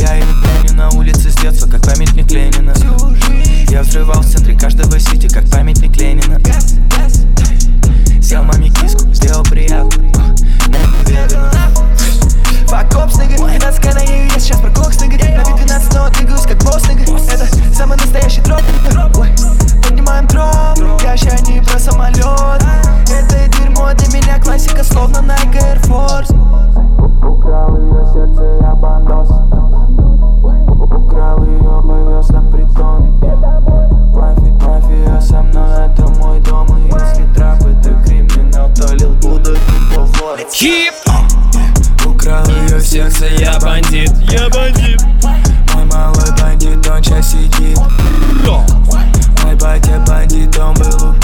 [0.00, 2.72] Я их помню на улице с детства, как памятник Ленина.
[3.68, 6.40] Я взрывал в центре каждого сити, как памятник Ленина.
[8.22, 10.04] Сел маме киску, сделал приятно.
[10.68, 11.52] Наверное
[12.66, 16.08] Fuck ops, nigga 12 к на ею, я сейчас про кокс, На вид 12, но
[16.10, 16.82] двигаюсь как босс,
[17.30, 17.46] Это
[17.76, 18.62] самый настоящий дроп
[19.18, 19.30] Ой,
[19.82, 21.60] Поднимаем дроп, я ща не
[24.66, 26.32] классика, словно Nike Air Force.
[27.26, 29.30] Украл ее сердце, я бандос.
[30.80, 33.18] Украл ее, повез на притон.
[34.14, 36.66] Мафия, мафия со мной, это мой дом.
[36.78, 39.56] И если трап это криминал, то лил буду
[39.94, 40.94] вот Хип!
[42.04, 45.02] Украл ее сердце, я бандит, я бандит.
[45.74, 47.78] Мой малой бандит, он сейчас сидит.
[49.42, 51.15] Мой батя бандит, он был убит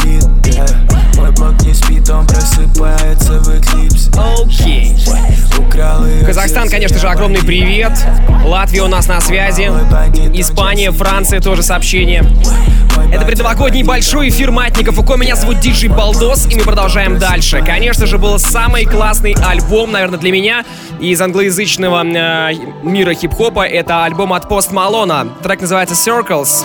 [6.33, 7.93] Казахстан, конечно же, огромный привет.
[8.43, 9.65] Латвия у нас на связи.
[10.33, 12.25] Испания, Франция тоже сообщение.
[13.13, 14.95] Это предновогодний большой эфир Матников.
[14.95, 17.63] Фуко, меня зовут Диджей Балдос, и мы продолжаем дальше.
[17.63, 20.65] Конечно же, был самый классный альбом, наверное, для меня
[21.01, 23.67] из англоязычного э, мира хип-хопа.
[23.67, 25.29] Это альбом от Пост Малона.
[25.43, 26.65] Трек называется Circles.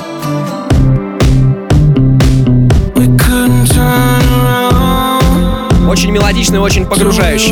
[5.90, 7.52] Очень мелодичный, очень погружающий.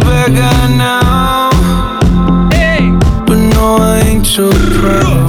[0.00, 1.50] beggar now.
[2.52, 2.90] Hey.
[3.26, 5.27] But no, I ain't your problem.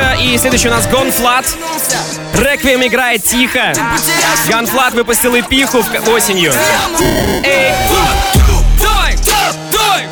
[0.00, 0.22] Дальше.
[0.24, 1.44] И следующий у нас Гонфлат.
[2.34, 3.72] Реквием играет тихо.
[4.48, 6.52] Ганфлат выпустил эпиху в- осенью.
[7.44, 7.72] Эй,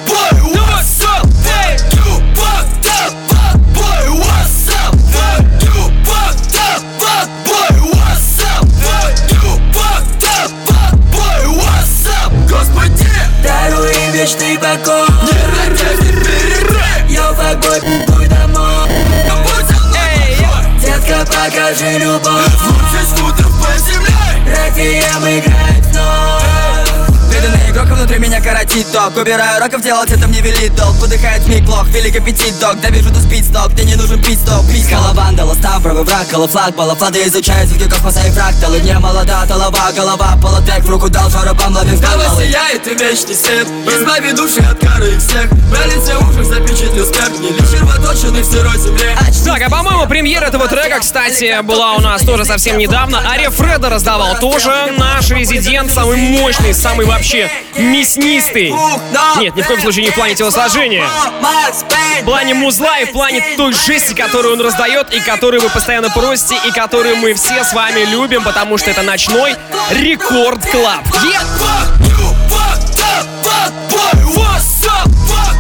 [0.07, 0.57] boy,
[14.57, 14.96] what's
[21.67, 24.15] Покажи любовь Лучший скутер по земле.
[24.47, 26.26] Реквием играет вновь
[27.91, 30.95] А внутри меня коротит ток Убираю роков, делать это мне велит долг.
[30.97, 32.81] Выдыхает миг плох, велик аппетит док.
[32.81, 36.75] Да вижу, ты спит сток, мне не нужен пит-стоп Писькала вандала, став правый враг, колофлаг
[36.75, 41.75] Балафлады изучают звуки космоса и фракталы Мне молода, толова, голова, полотек В руку дал жаробам,
[41.75, 43.67] ловим каналы сияет и вечный свет.
[43.87, 45.51] Избави души от кары и всех.
[45.71, 49.17] Болите уши, запечатлю смерть Не лишь червоточины в сырой земле.
[49.45, 53.23] Так, а по-моему, премьера этого трека, кстати, была у нас тоже совсем недавно.
[53.31, 54.93] Ария Фреда раздавал тоже.
[54.99, 58.75] Наш резидент, самый мощный, самый вообще мяснистый.
[59.39, 61.07] Нет, ни в коем случае не в плане телосложения.
[62.21, 66.11] В плане музла и в плане той жести, которую он раздает, и которую вы постоянно
[66.11, 69.55] просите, и которую мы все с вами любим, потому что это ночной
[69.91, 71.05] рекорд клаб.
[74.27, 75.56] Давай,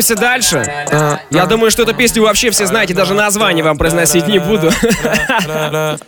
[0.00, 0.86] Двигаемся дальше.
[0.92, 4.68] А, Я думаю, что эту песню вообще все знаете, даже название вам произносить не буду.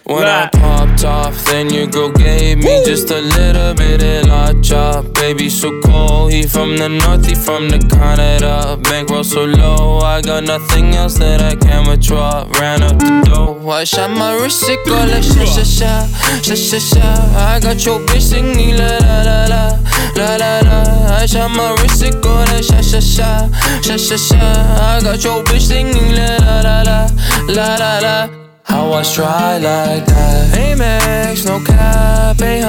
[0.06, 4.52] When I popped off, then your girl gave me just a little bit of la
[4.62, 5.04] chop.
[5.14, 6.32] Baby, so cold.
[6.32, 8.78] He from the north, he from the Canada.
[8.82, 12.46] Bankroll so low, I got nothing else that I can withdraw.
[12.60, 13.68] Ran up the dough.
[13.70, 16.06] I shot my wrist, it go like sha sha sha,
[16.42, 17.56] sha sha sha.
[17.56, 19.78] I got your bitch singing la la la la,
[20.16, 21.16] la la la.
[21.22, 23.48] I shot my wrist, it go like sha sha sha,
[23.82, 24.38] sha sha sha.
[24.38, 27.08] I got your bitch singing la la la,
[27.48, 28.41] la la la.
[28.72, 30.56] How I try like that?
[30.56, 32.62] Amex, no cap, a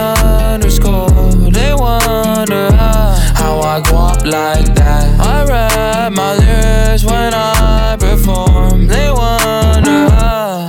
[0.52, 1.10] underscore.
[1.50, 5.18] They wonder how, I go up like that.
[5.22, 8.86] I rap my lyrics when I perform.
[8.88, 10.10] They wonder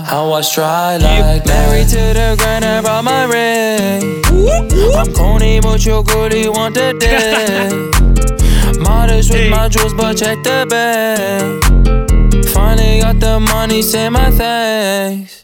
[0.07, 1.69] how, I try like that.
[1.69, 4.23] Married to the grind, I brought my ring.
[4.95, 8.79] I'm corny, but your goodie want the dick.
[8.81, 12.14] Modest with my jewels, but check the bag.
[12.55, 15.44] Finally got the money, say my thanks.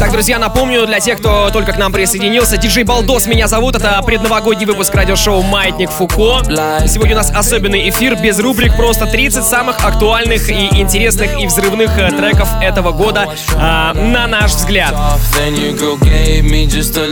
[0.00, 4.00] Так, друзья, напомню, для тех, кто только к нам присоединился, диджей Балдос меня зовут, это
[4.04, 6.40] предновогодний выпуск радиошоу «Маятник Фуко».
[6.84, 11.46] И Сегодня у нас особенный эфир без рубрик, просто 30 самых актуальных и интересных и
[11.46, 14.94] взрывных э, треков этого года, а, на наш взгляд.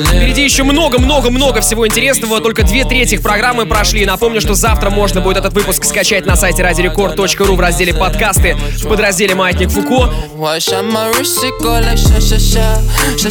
[0.07, 4.05] Впереди еще много-много-много всего интересного, только две трети программы прошли.
[4.07, 8.89] Напомню, что завтра можно будет этот выпуск скачать на сайте radiorecord.ru в разделе «Подкасты» в
[8.89, 10.11] подразделе «Маятник Фуко».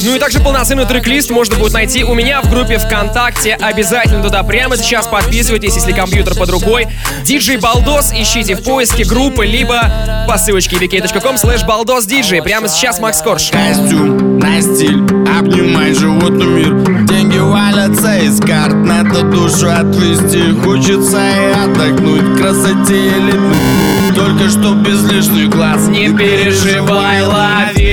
[0.03, 3.55] Ну и также полноценный трек-лист можно будет найти у меня в группе ВКонтакте.
[3.55, 6.87] Обязательно туда прямо сейчас подписывайтесь, если компьютер под рукой.
[7.23, 12.41] Диджей Балдос ищите в поиске группы, либо по ссылочке vk.com slash балдос диджей.
[12.41, 13.49] Прямо сейчас Макс Корж.
[13.51, 15.01] Костюм на стиль,
[15.39, 24.15] обнимай животный мир Деньги валятся из карт, надо душу отвести Хочется и отдохнуть, красоте летнуть
[24.15, 27.86] Только что без лишних глаз Не переживай, лови,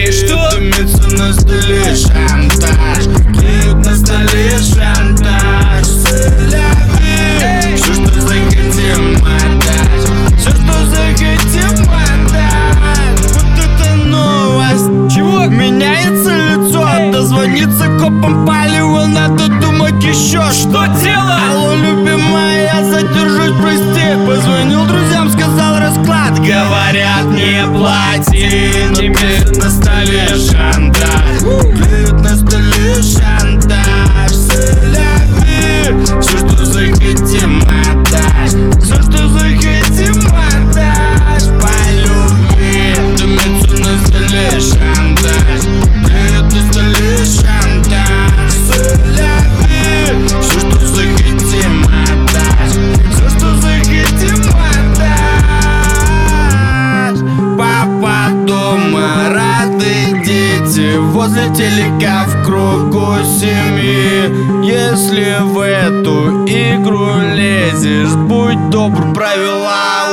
[1.61, 5.87] столе шантаж Клеют на столе шантаж.
[7.77, 10.39] Все, что захотим отдать.
[10.39, 13.21] Все, что захотим отдать.
[13.35, 15.15] Вот это новость.
[15.15, 15.47] Чего?
[15.47, 17.13] Меняется лицо?
[17.13, 20.87] Дозвониться копам палево Надо думать еще Что.
[21.03, 21.43] Делать?
[21.51, 24.27] Алло, любимая, я задержусь, прости.
[24.27, 26.39] Позвонил друзьям, сказал расклад.
[26.39, 28.73] Говорят, не плати.
[28.73, 31.04] Кинут Клеют на столе шантаж
[31.45, 31.84] Клеют
[61.65, 64.63] Телека в кругу семьи.
[64.63, 70.04] Если в эту игру лезешь Будь добр, правила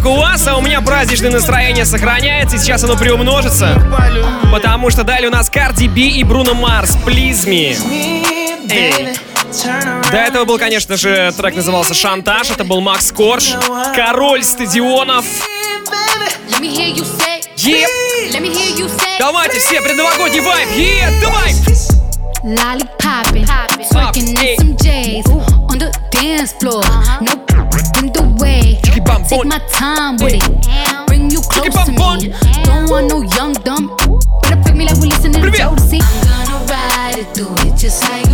[0.00, 3.78] как у вас, а у меня праздничное настроение сохраняется, и сейчас оно приумножится.
[4.50, 7.76] Потому что далее у нас Карди Би и Бруно Марс, Please Me.
[8.70, 9.08] Эй.
[10.10, 13.52] До этого был, конечно же, трек назывался «Шантаж», это был Макс Корж,
[13.94, 15.24] король стадионов.
[16.60, 17.40] Say.
[19.18, 21.52] Давайте все, предновогодний вайб, е, давай!
[22.42, 23.46] Lolly popping,
[23.92, 25.26] twerking in some J's
[25.68, 26.82] on the dance floor.
[27.20, 27.39] No in the
[29.18, 29.24] way.
[29.28, 31.06] Take my time with it.
[31.06, 32.32] Bring you close to me.
[32.64, 33.88] Don't want no young dumb.
[34.42, 36.00] Better pick me like we listening to Jodeci.
[36.02, 38.29] I'm gonna ride it, do it just like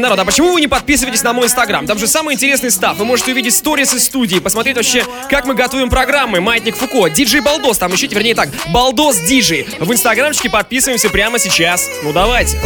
[0.00, 1.86] народ, а почему вы не подписываетесь на мой инстаграм?
[1.86, 2.96] Там же самый интересный став.
[2.96, 6.40] Вы можете увидеть сторис из студии, посмотреть вообще, как мы готовим программы.
[6.40, 9.66] Маятник Фуко, диджей Балдос, там ищите, вернее так, Балдос Диджей.
[9.78, 11.88] В инстаграмчике подписываемся прямо сейчас.
[12.02, 12.58] Ну давайте.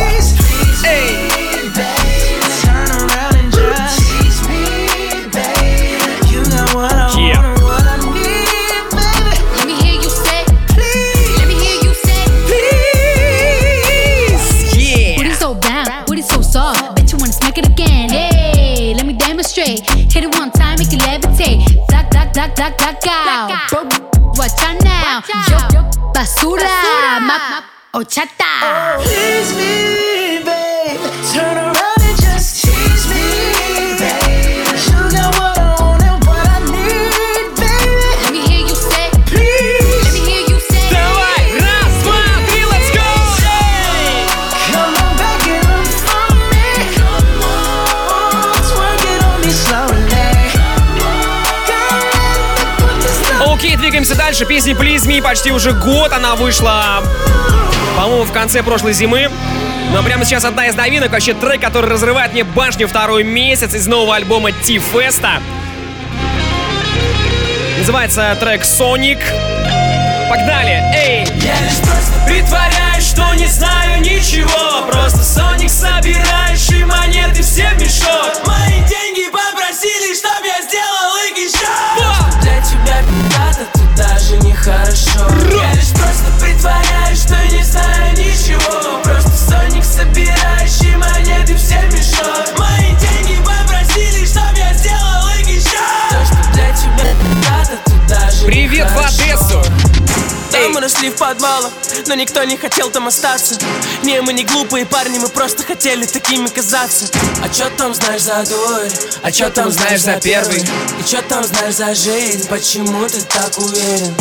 [0.87, 2.24] Эй!
[27.95, 28.99] Ochata.
[28.99, 29.64] Oh.
[54.05, 54.45] Двигаемся дальше.
[54.45, 56.13] Песня Please Me почти уже год.
[56.13, 57.03] Она вышла,
[57.97, 59.31] по-моему, в конце прошлой зимы.
[59.93, 63.87] Но прямо сейчас одна из новинок, вообще трек, который разрывает мне башню второй месяц из
[63.87, 65.41] нового альбома T-Festa.
[67.79, 69.21] Называется трек Sonic.
[70.29, 71.27] Погнали, эй!
[71.37, 76.54] Я лишь просто притворяюсь, что не знаю ничего Просто Соник собираешь
[85.15, 91.79] нехорошо Я лишь просто притворяюсь, что не знаю ничего Просто Соник собираешь и монеты все
[91.89, 95.79] в мешок Мои деньги попросили, чтоб я сделал их еще
[96.11, 99.15] То, что для тебя пи***то тут даже Привет в нехорошо.
[99.23, 99.65] Одессу!
[100.51, 101.73] Там мы нашли в подвалах,
[102.07, 103.57] но никто не хотел там остаться
[104.05, 107.07] Не, мы не глупые парни, мы просто хотели такими казаться
[107.43, 108.89] А чё там знаешь за дурь?
[109.23, 110.61] А чё там знаешь за первый?
[110.61, 112.47] И чё там знаешь за жизнь?
[112.49, 114.15] Почему ты так уверен?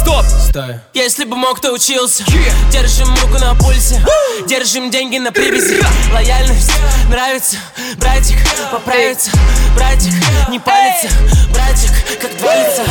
[0.00, 0.24] Стоп!
[0.24, 0.80] Стой.
[0.94, 2.24] Если бы мог, то учился.
[2.70, 4.02] Держим руку на пульсе.
[4.46, 5.80] Держим деньги на привязи.
[6.12, 6.72] Лояльность
[7.08, 7.56] нравится.
[7.96, 8.38] Братик,
[8.70, 9.30] поправится
[9.74, 10.12] Братик,
[10.48, 11.08] не палится
[11.52, 11.90] Братик,
[12.20, 12.82] как два лица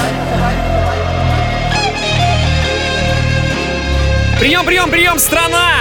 [4.39, 5.73] Прием, прием, прием, страна!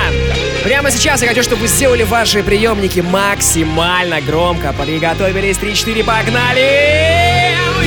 [0.65, 4.73] Прямо сейчас я хочу, чтобы вы сделали ваши приемники максимально громко.
[4.73, 7.18] Приготовились, 3-4, погнали!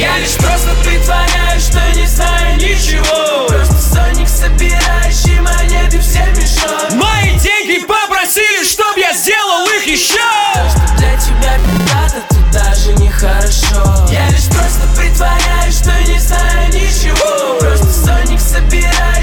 [0.02, 3.46] Я лишь просто притворяюсь, что не знаю ничего.
[3.48, 6.92] Просто Соник собирающий монеты все мешок.
[6.94, 10.18] Мои деньги попросили, чтоб я сделал их еще!
[10.56, 14.08] То, что для тебя пи***то тут даже нехорошо.
[14.12, 17.60] Я лишь просто притворяюсь, что не знаю ничего.
[17.60, 19.21] Просто Соник собирающий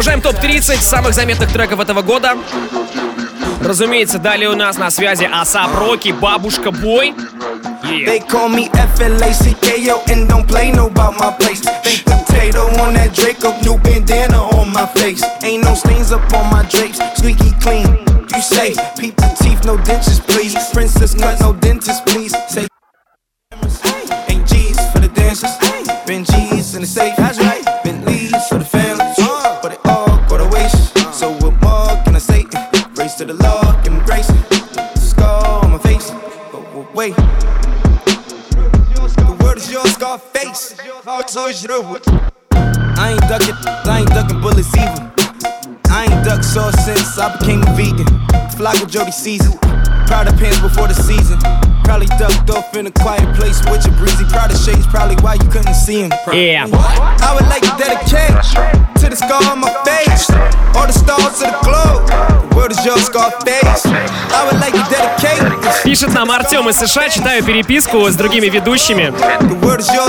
[0.00, 2.38] Продолжаем топ-30 самых заметных треков этого года.
[3.62, 7.12] Разумеется, далее у нас на связи Асап Роки, Бабушка Бой.
[7.84, 11.60] They call me F-L-A-C-K-O and don't play no about my place.
[11.84, 15.22] Think potato on that Draco, new bandana on my face.
[15.42, 17.84] Ain't no stains up on my drapes, squeaky clean.
[18.34, 20.56] You say, peep the teeth, no dentures, please.
[20.72, 22.34] Princess cut, no dentist, please.
[22.48, 22.66] Say,
[24.30, 25.50] ain't G's for the dancers.
[26.06, 27.19] Been G's in the safe.
[33.20, 34.32] To the Lord, him grace.
[34.96, 36.10] Scar on my face.
[36.52, 37.14] But, wait.
[39.20, 40.74] The word is yours, Scarface.
[41.26, 43.54] So it's I ain't ducking,
[43.84, 45.12] I ain't ducking bullets either.
[45.90, 48.08] I ain't ducked sauce since I became a vegan.
[48.56, 49.52] Flock with Jody season.
[50.08, 51.38] Proud of pants before the season.
[51.84, 54.24] Probably ducked off in a quiet place with your breezy.
[54.32, 56.12] Proud of shades, probably why you couldn't see him.
[56.32, 56.64] Yeah.
[56.72, 58.32] I would like to dedicate
[58.96, 60.30] to the scar on my face.
[60.72, 62.39] All the stars to the globe.
[65.84, 69.12] Пишет нам Артем из США, читаю переписку с другими ведущими.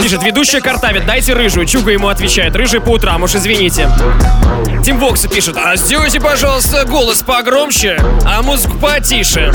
[0.01, 1.65] Пишет, ведущая картавит, дайте рыжую.
[1.65, 3.89] Чуга ему отвечает, рыжий по утрам, уж извините.
[4.83, 9.51] Тим Вокса пишет, а сделайте, пожалуйста, голос погромче, а музыку потише.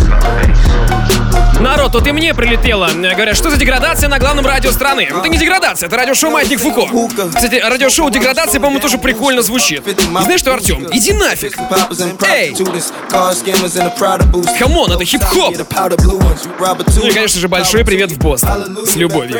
[1.60, 2.88] Народ, тут и мне прилетело.
[2.88, 5.08] Говорят, что за деградация на главном радио страны?
[5.10, 6.86] Это не деградация, это радиошоу Маятник Фуко.
[7.34, 9.82] Кстати, радиошоу Деградация, по-моему, тоже прикольно звучит.
[10.22, 11.56] Знаешь что, Артем, иди нафиг.
[12.28, 12.54] Эй!
[14.58, 15.56] Come on, это хип-хоп.
[16.96, 18.78] Ну и, конечно же, большой привет в Бостон.
[18.86, 19.38] С любовью.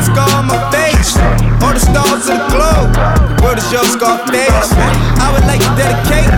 [0.00, 1.16] Scarface.
[1.60, 2.90] All the stars of the globe.
[3.36, 4.72] The word is your Scarface.
[5.20, 6.32] I would like to dedicate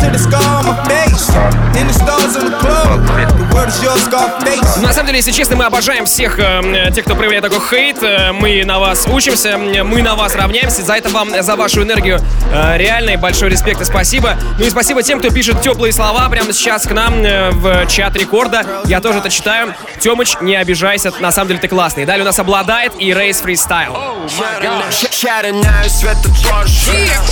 [0.00, 1.01] to the scar on my face.
[1.34, 3.00] And the stars of the globe.
[3.38, 4.82] The word is your Scarface.
[4.82, 8.02] На самом деле, если честно, мы обожаем всех э, тех, кто проявляет такой хейт.
[8.02, 10.82] Э, Мы на вас учимся, мы на вас равняемся.
[10.82, 12.20] За это вам, за вашу энергию
[12.52, 14.36] э, реальный большой респект и спасибо.
[14.58, 18.14] Ну и спасибо тем, кто пишет теплые слова прямо сейчас к нам э, в чат
[18.16, 18.66] рекорда.
[18.84, 19.74] Я тоже это читаю.
[20.00, 22.04] Темыч, не обижайся, на самом деле ты классный.
[22.04, 23.96] Далее у нас обладает и Рейс Фристайл.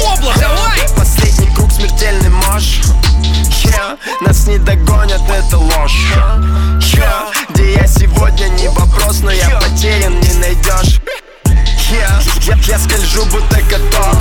[0.06, 0.78] Облак, давай!
[0.96, 2.80] Последний круг смертельный мощь
[3.64, 6.14] Yeah, нас не догонят, это ложь.
[6.80, 11.00] Yeah, где я сегодня не вопрос, но я потерян, не найдешь.
[11.90, 14.16] Yeah, я, я скольжу, будто каток.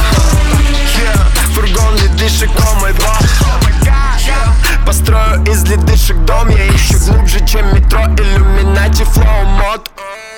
[0.97, 3.19] Yeah, фургон ледышек, о мой бог
[4.85, 9.89] Построю из ледышек дом Я ищу глубже, чем метро Иллюминати, флоу, мод.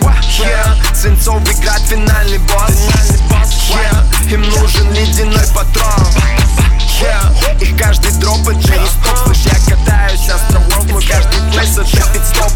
[0.01, 2.89] Yeah, Свинцовый град, финальный босс.
[4.29, 6.70] Им нужен ледяной патрон
[7.01, 12.11] Yeah, их каждый дроп это не стоп Слышь, я катаюсь островов Мой каждый плейс это
[12.13, 12.51] пидстоп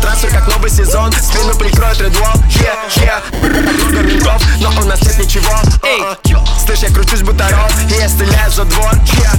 [0.00, 1.12] Трансфер как новый сезон.
[1.12, 3.22] Спину прикроет редвол Yeah, yeah.
[3.42, 5.52] Много ментов, но у нас нет ничего.
[5.82, 6.02] Эй,
[6.64, 9.31] слышь, я кручусь будто ролл И я стреляю за двор Yeah,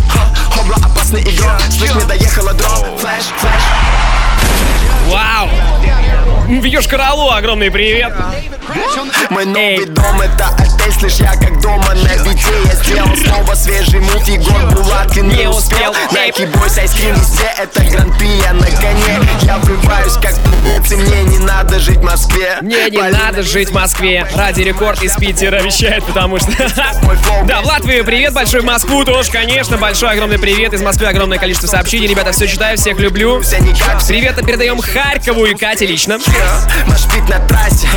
[6.61, 8.13] Бьешь Каралу, огромный привет.
[9.29, 13.99] Мой новый дом это отель, слышь, я как дома на бите Я сделал снова свежий
[13.99, 19.57] мув, Егор Булаткин не успел Найки бойс, айскрим везде, это гран-при, я на коне Я
[19.57, 20.35] врываюсь как
[20.91, 24.27] и мне не надо жить в Москве Не, не надо жить в Москве.
[24.35, 26.51] Ради рекорд из Питера вещает, потому что...
[27.45, 29.77] Да, в Латвии привет большой, в Москву тоже, конечно.
[29.77, 30.73] Большой огромный привет.
[30.73, 32.07] Из Москвы огромное количество сообщений.
[32.07, 33.41] Ребята, все читаю, всех люблю.
[34.07, 36.19] Привет передаем Харькову и Кате лично.
[36.87, 37.87] Машпит на трассе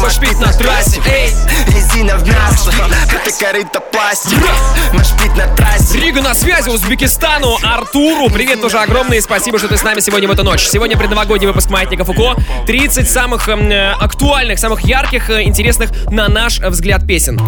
[0.00, 1.32] Машпит на трассе, эй
[1.68, 2.72] Резина в мясо,
[3.10, 4.38] это корыто пластик
[4.92, 8.28] Машпит на трассе Рига на связи, Узбекистану, Артуру.
[8.30, 10.66] Привет тоже огромный, спасибо, что ты с нами сегодня в эту ночь.
[10.66, 12.36] Сегодня предновогодний выпуск Маятника Фуко.
[12.66, 17.40] 30 самых э, актуальных, самых ярких, э, интересных, на наш взгляд, песен.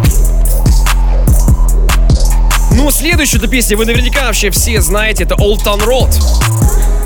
[2.71, 6.96] Ну, следующую эту песню вы наверняка вообще все знаете, это Old Town Road.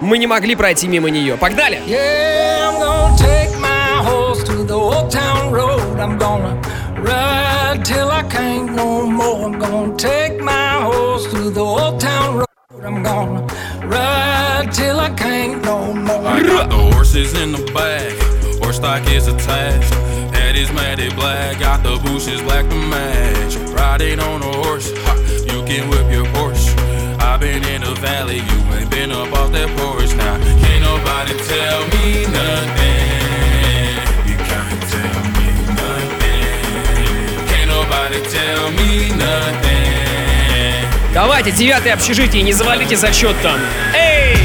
[0.00, 1.36] Мы не могли пройти мимо нее.
[1.36, 1.80] Погнали!
[1.86, 5.98] Yeah, I'm gonna take my horse to the old town road.
[6.00, 6.60] I'm gonna
[6.98, 9.46] ride till I can't no more.
[9.46, 12.46] I'm gonna take my horse to the old town road.
[12.84, 13.46] I'm gonna
[13.86, 16.26] ride till I can't no more.
[16.26, 18.12] I got the horses in the back,
[18.60, 19.94] horse stock is attached.
[20.34, 23.54] Head is matted black, got the bushes black to match.
[23.70, 25.14] Riding on a horse, ha,
[25.46, 26.74] you can whip your Porsche.
[27.20, 28.75] I've been in the valley, you ain't been up
[29.47, 30.37] off that porch now.
[30.61, 33.95] Can't nobody tell me nothing.
[34.29, 35.47] You can't tell me
[35.81, 36.47] nothing.
[37.49, 41.13] Can't nobody tell me nothing.
[41.13, 43.59] Давайте, девятое общежитие, не завалите зачет там.
[43.95, 44.37] Эй!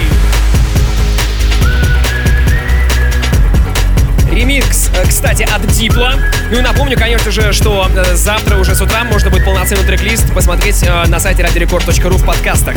[4.31, 6.15] Ремикс э, кстати, от Дипла.
[6.51, 10.33] Ну и напомню, конечно же, что э, завтра уже с утра можно будет полноценный трек-лист
[10.33, 12.77] посмотреть э, на сайте radiorecord.ru в подкастах.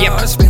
[0.00, 0.47] Yep.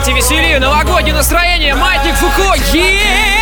[0.00, 3.39] Давайте веселее, новогоднее настроение, Маятник Фуко, yeah!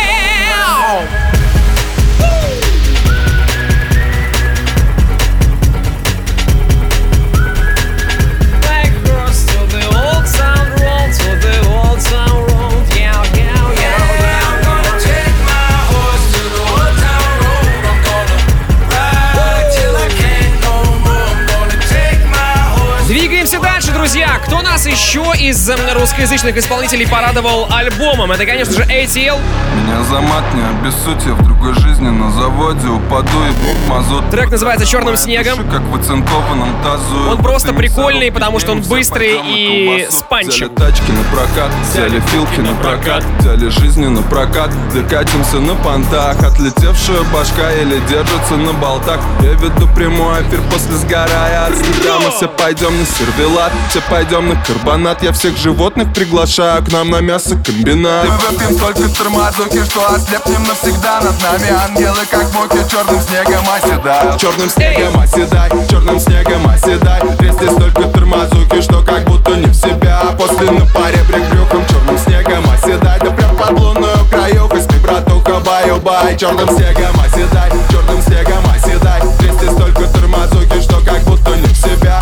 [24.79, 28.31] Нас еще из эм, русскоязычных исполнителей порадовал альбомом?
[28.31, 29.37] Это, конечно же, ATL.
[29.75, 34.29] Меня за мат не обессудь, я в другой жизни на заводе упаду и бух мазут.
[34.29, 35.69] Трек называется «Черным снегом».
[35.69, 37.31] Как в оцинкованном тазу.
[37.31, 40.69] Он просто прикольный, потому что он быстрый и с панчем.
[40.69, 46.41] Взяли тачки на прокат, взяли филки на прокат, взяли жизни на прокат, докатимся на понтах.
[46.41, 49.19] Отлетевшая башка еле держится на болтах.
[49.41, 52.19] Я веду прямой эфир после сгорая от стыда.
[52.23, 55.23] Мы все пойдем на сервелат, все пойдем на карбонат.
[55.23, 58.25] Я всех животных приглашаю к нам на мясокомбинат.
[58.27, 61.21] Мы выпьем столько тормозуки, что ослепнем навсегда.
[61.21, 64.39] Над нами ангелы, как боки, черным снегом оседают.
[64.39, 67.21] Черным снегом оседай, черным снегом оседай.
[67.37, 70.21] Трясти столько тормозуки, что как будто не в себя.
[70.37, 73.19] После на паре брюхом черным снегом оседай.
[73.19, 79.21] Да прям под лунную краюхой спи, братуха, баю-бай Черным снегом оседай, черным снегом оседай.
[79.39, 82.21] Трясти столько тормозуки, что как будто не в себя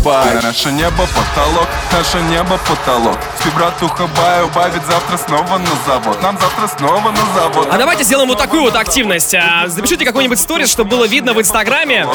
[0.00, 6.22] баю-бай Наше небо потолок, наше небо потолок Спи, братуха, баю-бай, ведь завтра снова на завод
[6.22, 9.34] Нам завтра снова на завод А давайте сделаем вот такую вот активность.
[9.34, 12.06] А, Запишите какой-нибудь сторис, чтобы было видно в Инстаграме,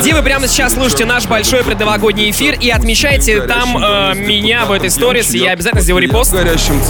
[0.00, 4.72] где вы прямо сейчас слушаете наш большой предновогодний эфир и отмечайте там э, меня в
[4.72, 6.34] этой сторис, я обязательно сделаю репост.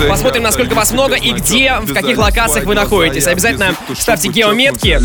[0.09, 3.26] Посмотрим, насколько вас много и где, в каких локациях вы находитесь.
[3.26, 4.99] Обязательно ставьте геометки.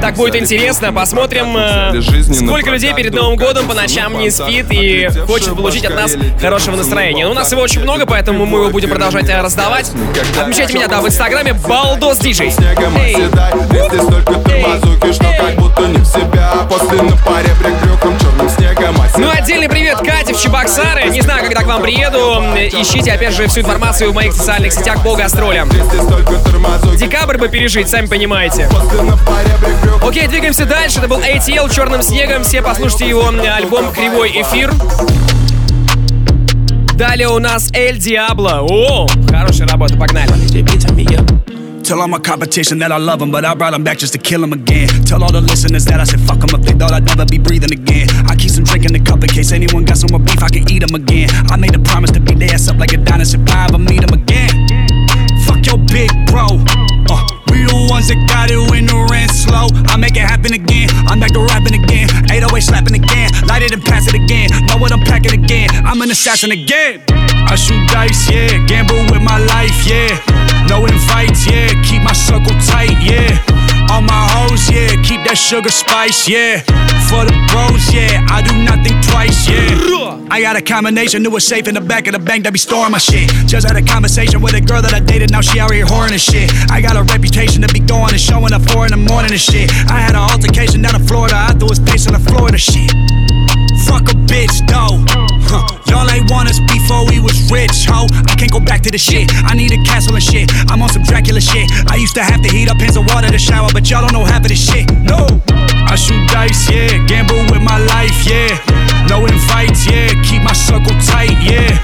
[0.00, 0.92] Так будет интересно.
[0.92, 5.94] Посмотрим, э, сколько людей перед Новым годом по ночам не спит и хочет получить от
[5.94, 7.24] нас хорошего настроения.
[7.24, 9.90] Ну, у нас его очень много, поэтому мы его будем продолжать э, раздавать.
[10.38, 12.52] Отмечайте меня, да, в Инстаграме Балдос Диджей.
[12.96, 13.16] Эй.
[14.00, 17.48] Столько тормозуки, что как будто не в себя А После на паре
[17.82, 21.10] брюхом черным снегом Ну, отдельный привет Кате в Чебоксары.
[21.10, 22.42] Не знаю, когда к вам приеду.
[22.56, 25.68] Ищите, опять же, всю информацию в моих социальных сетях по гастролям.
[26.96, 28.68] Декабрь бы пережить, сами понимаете.
[30.02, 30.98] Окей, двигаемся дальше.
[30.98, 32.42] Это был ATL «Черным снегом».
[32.42, 34.73] Все послушайте его альбом «Кривой эфир».
[36.95, 38.61] Далее у нас Эль Диабло.
[38.61, 40.31] О, хорошая работа, погнали.
[41.83, 44.17] Tell all my competition that I love them, but I brought them back just to
[44.17, 44.89] kill them again.
[45.05, 47.37] Tell all the listeners that I said fuck them if they thought I'd never be
[47.37, 48.07] breathing again.
[48.25, 50.49] I keep some drink in the cup in case anyone got some more beef, I
[50.49, 51.29] can eat them again.
[51.51, 53.77] I made a promise to beat their ass up like a dinosaur if I ever
[53.77, 54.49] meet them again.
[55.45, 56.57] Fuck your big bro.
[57.05, 57.21] Uh,
[57.53, 59.67] we the ones that got it when the rent's slow.
[59.85, 60.89] I make it happen again.
[61.05, 61.78] I'm back to rapping again.
[63.60, 63.60] 808 slapping again.
[63.60, 64.50] Light it and pass it again.
[64.66, 65.68] Know what I'm packing again.
[65.84, 67.02] I'm an assassin again.
[67.08, 68.64] I shoot dice, yeah.
[68.66, 70.16] Gamble with my life, yeah.
[70.68, 71.68] No invites, yeah.
[71.82, 73.79] Keep my circle tight, yeah.
[73.90, 74.94] All my hoes, yeah.
[75.02, 76.62] Keep that sugar spice, yeah.
[77.10, 78.22] For the bros, yeah.
[78.30, 80.30] I do nothing twice, yeah.
[80.30, 82.58] I got a combination, knew a safe in the back of the bank that be
[82.58, 83.28] storing my shit.
[83.50, 86.12] Just had a conversation with a girl that I dated, now she out here whoring
[86.12, 86.52] and shit.
[86.70, 89.40] I got a reputation to be going and showing up four in the morning and
[89.40, 89.74] shit.
[89.90, 92.94] I had an altercation down in Florida, I threw his face on the Florida shit.
[93.86, 94.98] Fuck a bitch, though.
[95.48, 95.66] Huh.
[95.90, 98.06] Y'all ain't want us before we was rich, ho.
[98.30, 99.30] I can't go back to the shit.
[99.44, 100.50] I need a castle and shit.
[100.70, 101.70] I'm on some Dracula shit.
[101.90, 104.12] I used to have to heat up pans of water to shower, but y'all don't
[104.12, 104.90] know half of this shit.
[105.02, 105.26] No.
[105.90, 107.02] I shoot dice, yeah.
[107.06, 108.54] Gamble with my life, yeah.
[109.08, 110.14] No invites, yeah.
[110.22, 111.74] Keep my circle tight, yeah.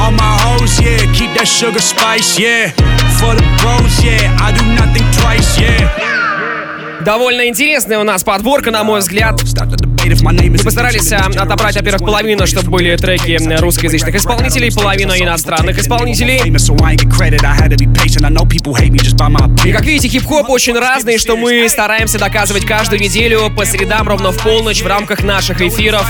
[0.00, 1.04] All my hoes, yeah.
[1.12, 2.72] Keep that sugar spice, yeah.
[3.20, 4.32] For the bros, yeah.
[4.40, 6.19] I do nothing twice, yeah.
[7.04, 9.40] Довольно интересная у нас подборка, на мой взгляд.
[10.04, 16.40] Мы постарались а, отобрать, во-первых, половину, чтобы были треки русскоязычных исполнителей, половину иностранных исполнителей.
[19.64, 24.32] И как видите, хип-хоп очень разный, что мы стараемся доказывать каждую неделю по средам ровно
[24.32, 26.06] в полночь в рамках наших эфиров.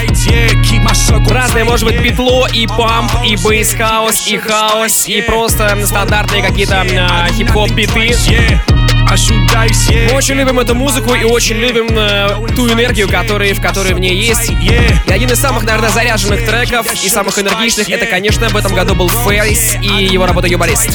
[1.31, 6.85] Разное может быть битло, и pump, и bass house, и house, и просто стандартные какие-то
[6.99, 8.11] а, хип-хоп биты.
[9.11, 13.99] Мы очень любим эту музыку и очень любим э, ту энергию, которая, в которой в
[13.99, 14.51] ней есть.
[14.51, 18.95] И один из самых, наверное, заряженных треков и самых энергичных, это, конечно, в этом году
[18.95, 20.89] был Фейс и его работа «Юморист».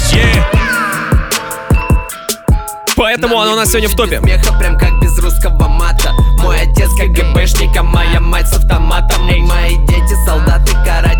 [2.95, 4.19] Поэтому оно у нас сегодня в топе.
[4.21, 9.41] Смеха прям как без русского мата Мой отец КГБшник, а моя мать с автоматом И
[9.41, 11.14] мои дети солдаты карательных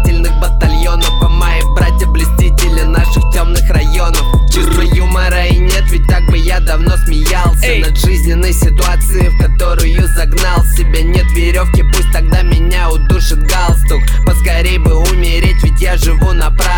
[10.96, 14.02] себя Нет веревки, пусть тогда меня удушит галстук.
[14.26, 16.75] Поскорей бы умереть, ведь я живу напрасно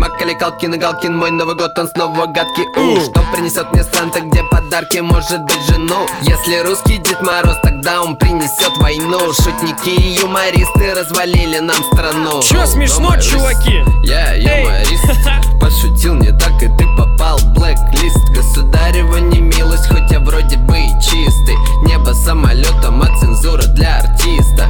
[0.00, 2.64] Макали Калкин и Галкин, мой Новый год, он снова гадкий.
[2.74, 6.06] У Что принесет мне Санта, где подарки, может быть жену?
[6.22, 9.18] Если русский Дед Мороз, тогда он принесет войну.
[9.34, 12.40] Шутники и юмористы развалили нам страну.
[12.40, 13.30] Чё смешно, Юморист.
[13.30, 13.84] чуваки?
[14.02, 15.04] Я юморист.
[15.60, 18.30] Пошутил не так, и ты попал в блэк-лист.
[18.34, 21.56] Государева не милость, хоть я вроде бы и чистый.
[21.82, 24.66] Небо самолетом, а цензура для артиста.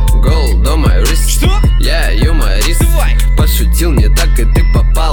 [0.80, 1.50] My wrist Что?
[1.78, 2.82] Я юморист.
[3.36, 4.69] Пошутил не так, и ты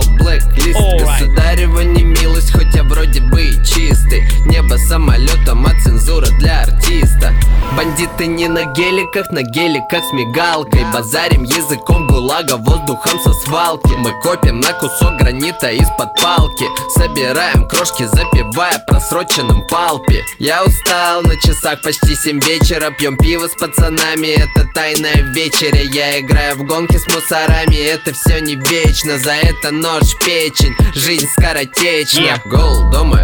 [0.07, 1.19] блэк-лист Alright.
[1.19, 4.23] Государева не милость, хоть я вроде бы и чистый.
[4.45, 7.33] Небо самолетом, а цензура для артиста.
[7.75, 10.85] Бандиты не на геликах, на геликах с мигалкой.
[10.93, 13.93] Базарим языком гулага, воздухом со свалки.
[13.97, 16.65] Мы копим на кусок гранита из-под палки.
[16.95, 22.91] Собираем крошки, запивая просроченным палпи Я устал на часах почти 7 вечера.
[22.91, 25.81] Пьем пиво с пацанами, это тайная вечеря.
[25.81, 29.17] Я играю в гонки с мусорами, это все не вечно.
[29.19, 32.21] За это нож в печень, жизнь скоротечна.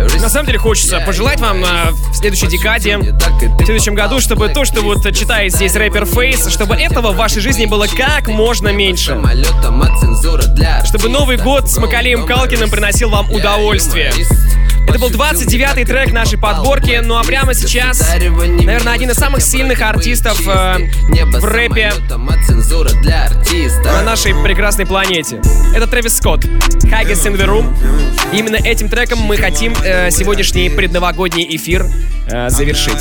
[0.06, 0.22] Wrist.
[0.22, 4.66] На самом деле хочется пожелать вам э, в следующей декаде, в следующем году, чтобы то,
[4.66, 9.12] что вот читает здесь рэпер Фейс, чтобы этого в вашей жизни было как можно меньше.
[9.12, 9.16] А
[10.86, 14.12] Чтобы Новый год с Макалеем Калкиным приносил вам удовольствие.
[14.88, 19.82] Это был 29-й трек нашей подборки, ну а прямо сейчас, наверное, один из самых сильных
[19.82, 20.90] артистов э,
[21.40, 21.94] в рэпе
[23.86, 25.42] на нашей прекрасной планете.
[25.76, 27.74] Это Трэвис Скотт, Highest in the Room.
[28.34, 31.86] Именно этим треком мы хотим э, сегодняшний предновогодний эфир
[32.28, 33.00] э, завершить.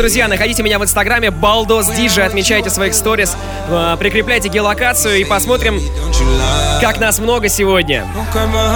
[0.00, 3.36] Друзья, находите меня в инстаграме Baldos DJ, отмечайте своих сторис,
[3.68, 5.78] э, прикрепляйте геолокацию и посмотрим,
[6.80, 8.06] как нас много сегодня.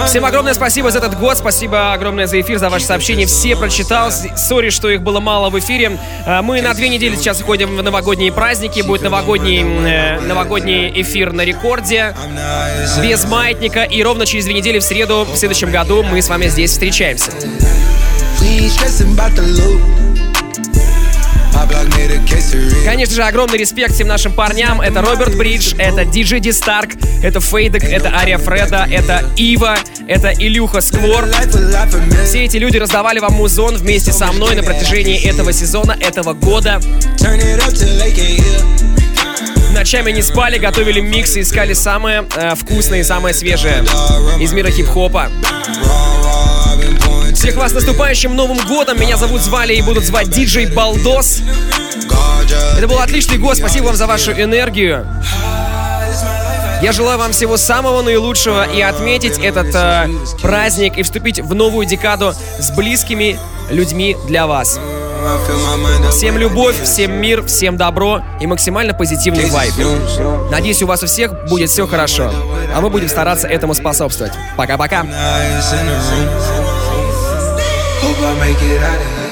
[0.05, 3.25] Всем огромное спасибо за этот год, спасибо огромное за эфир, за ваши сообщения.
[3.25, 4.11] Все прочитал.
[4.11, 5.97] Sorry, что их было мало в эфире.
[6.27, 8.81] Э, Мы на две недели сейчас уходим в новогодние праздники.
[8.81, 12.15] Будет новогодний, э, новогодний эфир на рекорде.
[13.01, 13.81] Без маятника.
[13.81, 17.31] И ровно через две недели в среду в следующем году мы с вами здесь встречаемся.
[18.41, 20.04] We stressing about the loot.
[22.85, 24.81] Конечно же, огромный респект всем нашим парням.
[24.81, 26.91] Это Роберт Бридж, это Диджей Ди Старк,
[27.23, 31.25] это Фейдек, это Ария Фреда, это Ива, это Илюха Сквор.
[32.25, 36.79] Все эти люди раздавали вам музон вместе со мной на протяжении этого сезона, этого года.
[39.73, 43.83] Ночами не спали, готовили миксы, искали самое э, вкусное и самое свежее
[44.39, 45.29] из мира хип-хопа.
[47.45, 48.99] Всех вас наступающим Новым Годом!
[48.99, 51.43] Меня зовут Звали и будут звать Диджей Балдос.
[52.75, 55.05] Это был отличный год, спасибо вам за вашу энергию.
[56.81, 60.09] Я желаю вам всего самого наилучшего и отметить этот э,
[60.41, 63.37] праздник и вступить в новую декаду с близкими
[63.69, 64.79] людьми для вас.
[66.09, 69.71] Всем любовь, всем мир, всем добро и максимально позитивный вайб.
[70.49, 72.33] Надеюсь, у вас у всех будет все хорошо.
[72.75, 74.33] А мы будем стараться этому способствовать.
[74.57, 75.05] Пока-пока.
[78.01, 79.24] Hope I make it out of here.